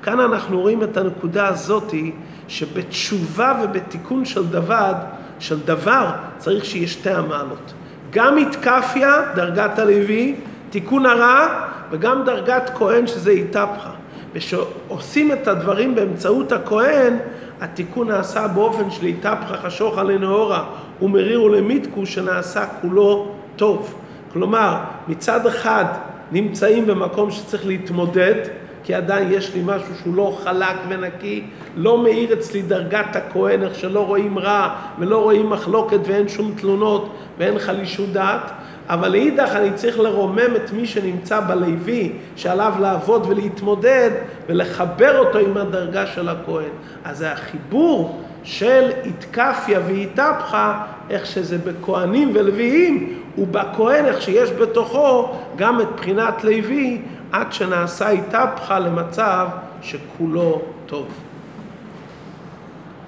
כאן 0.03 0.19
אנחנו 0.19 0.61
רואים 0.61 0.83
את 0.83 0.97
הנקודה 0.97 1.47
הזאתי 1.47 2.11
שבתשובה 2.47 3.61
ובתיקון 3.63 4.25
של 4.25 4.47
דבר, 4.47 4.93
של 5.39 5.59
דבר 5.59 6.09
צריך 6.37 6.65
שיהיה 6.65 6.87
שתי 6.87 7.11
המעלות. 7.11 7.73
גם 8.11 8.37
התקפיה, 8.37 9.21
דרגת 9.35 9.79
הלוי, 9.79 10.35
תיקון 10.69 11.05
הרע, 11.05 11.47
וגם 11.91 12.23
דרגת 12.25 12.71
כהן 12.75 13.07
שזה 13.07 13.31
איתפחה. 13.31 13.98
ושעושים 14.33 15.31
את 15.31 15.47
הדברים 15.47 15.95
באמצעות 15.95 16.51
הכהן, 16.51 17.17
התיקון 17.61 18.07
נעשה 18.07 18.47
באופן 18.47 18.91
של 18.91 19.05
איתפחה 19.05 19.57
חשוכה 19.57 20.03
לנאורה 20.03 20.65
ומרירו 21.01 21.49
למיתקו 21.49 22.05
שנעשה 22.05 22.65
כולו 22.81 23.31
טוב. 23.55 23.95
כלומר, 24.33 24.77
מצד 25.07 25.45
אחד 25.45 25.85
נמצאים 26.31 26.85
במקום 26.85 27.31
שצריך 27.31 27.65
להתמודד, 27.65 28.35
כי 28.83 28.93
עדיין 28.93 29.31
יש 29.31 29.53
לי 29.53 29.61
משהו 29.65 29.95
שהוא 30.01 30.15
לא 30.15 30.37
חלק 30.43 30.75
ונקי, 30.89 31.43
לא 31.75 32.03
מאיר 32.03 32.33
אצלי 32.33 32.61
דרגת 32.61 33.15
הכהן, 33.15 33.63
איך 33.63 33.75
שלא 33.75 34.05
רואים 34.05 34.39
רע 34.39 34.75
ולא 34.99 35.23
רואים 35.23 35.49
מחלוקת 35.49 35.99
ואין 36.05 36.27
שום 36.27 36.53
תלונות 36.57 37.15
ואין 37.37 37.59
חלישות 37.59 38.09
דעת, 38.09 38.51
אבל 38.89 39.11
לאידך 39.11 39.49
אני 39.55 39.73
צריך 39.73 39.99
לרומם 39.99 40.55
את 40.55 40.73
מי 40.73 40.85
שנמצא 40.85 41.39
בלוי, 41.39 42.11
שעליו 42.35 42.73
לעבוד 42.79 43.25
ולהתמודד 43.29 44.11
ולחבר 44.47 45.19
אותו 45.19 45.37
עם 45.37 45.57
הדרגה 45.57 46.07
של 46.07 46.29
הכהן. 46.29 46.69
אז 47.05 47.17
זה 47.17 47.31
החיבור 47.31 48.21
של 48.43 48.91
איתקפיה 49.03 49.79
ואיתפחה, 49.87 50.85
איך 51.09 51.25
שזה 51.25 51.57
בכהנים 51.57 52.31
ולוויים, 52.33 53.19
ובכהן 53.37 54.05
איך 54.05 54.21
שיש 54.21 54.51
בתוכו 54.51 55.35
גם 55.55 55.81
את 55.81 55.87
בחינת 55.95 56.43
לוי, 56.43 57.01
עד 57.31 57.53
שנעשה 57.53 58.09
איתפחה 58.09 58.79
למצב 58.79 59.47
שכולו 59.81 60.61
טוב. 60.85 61.28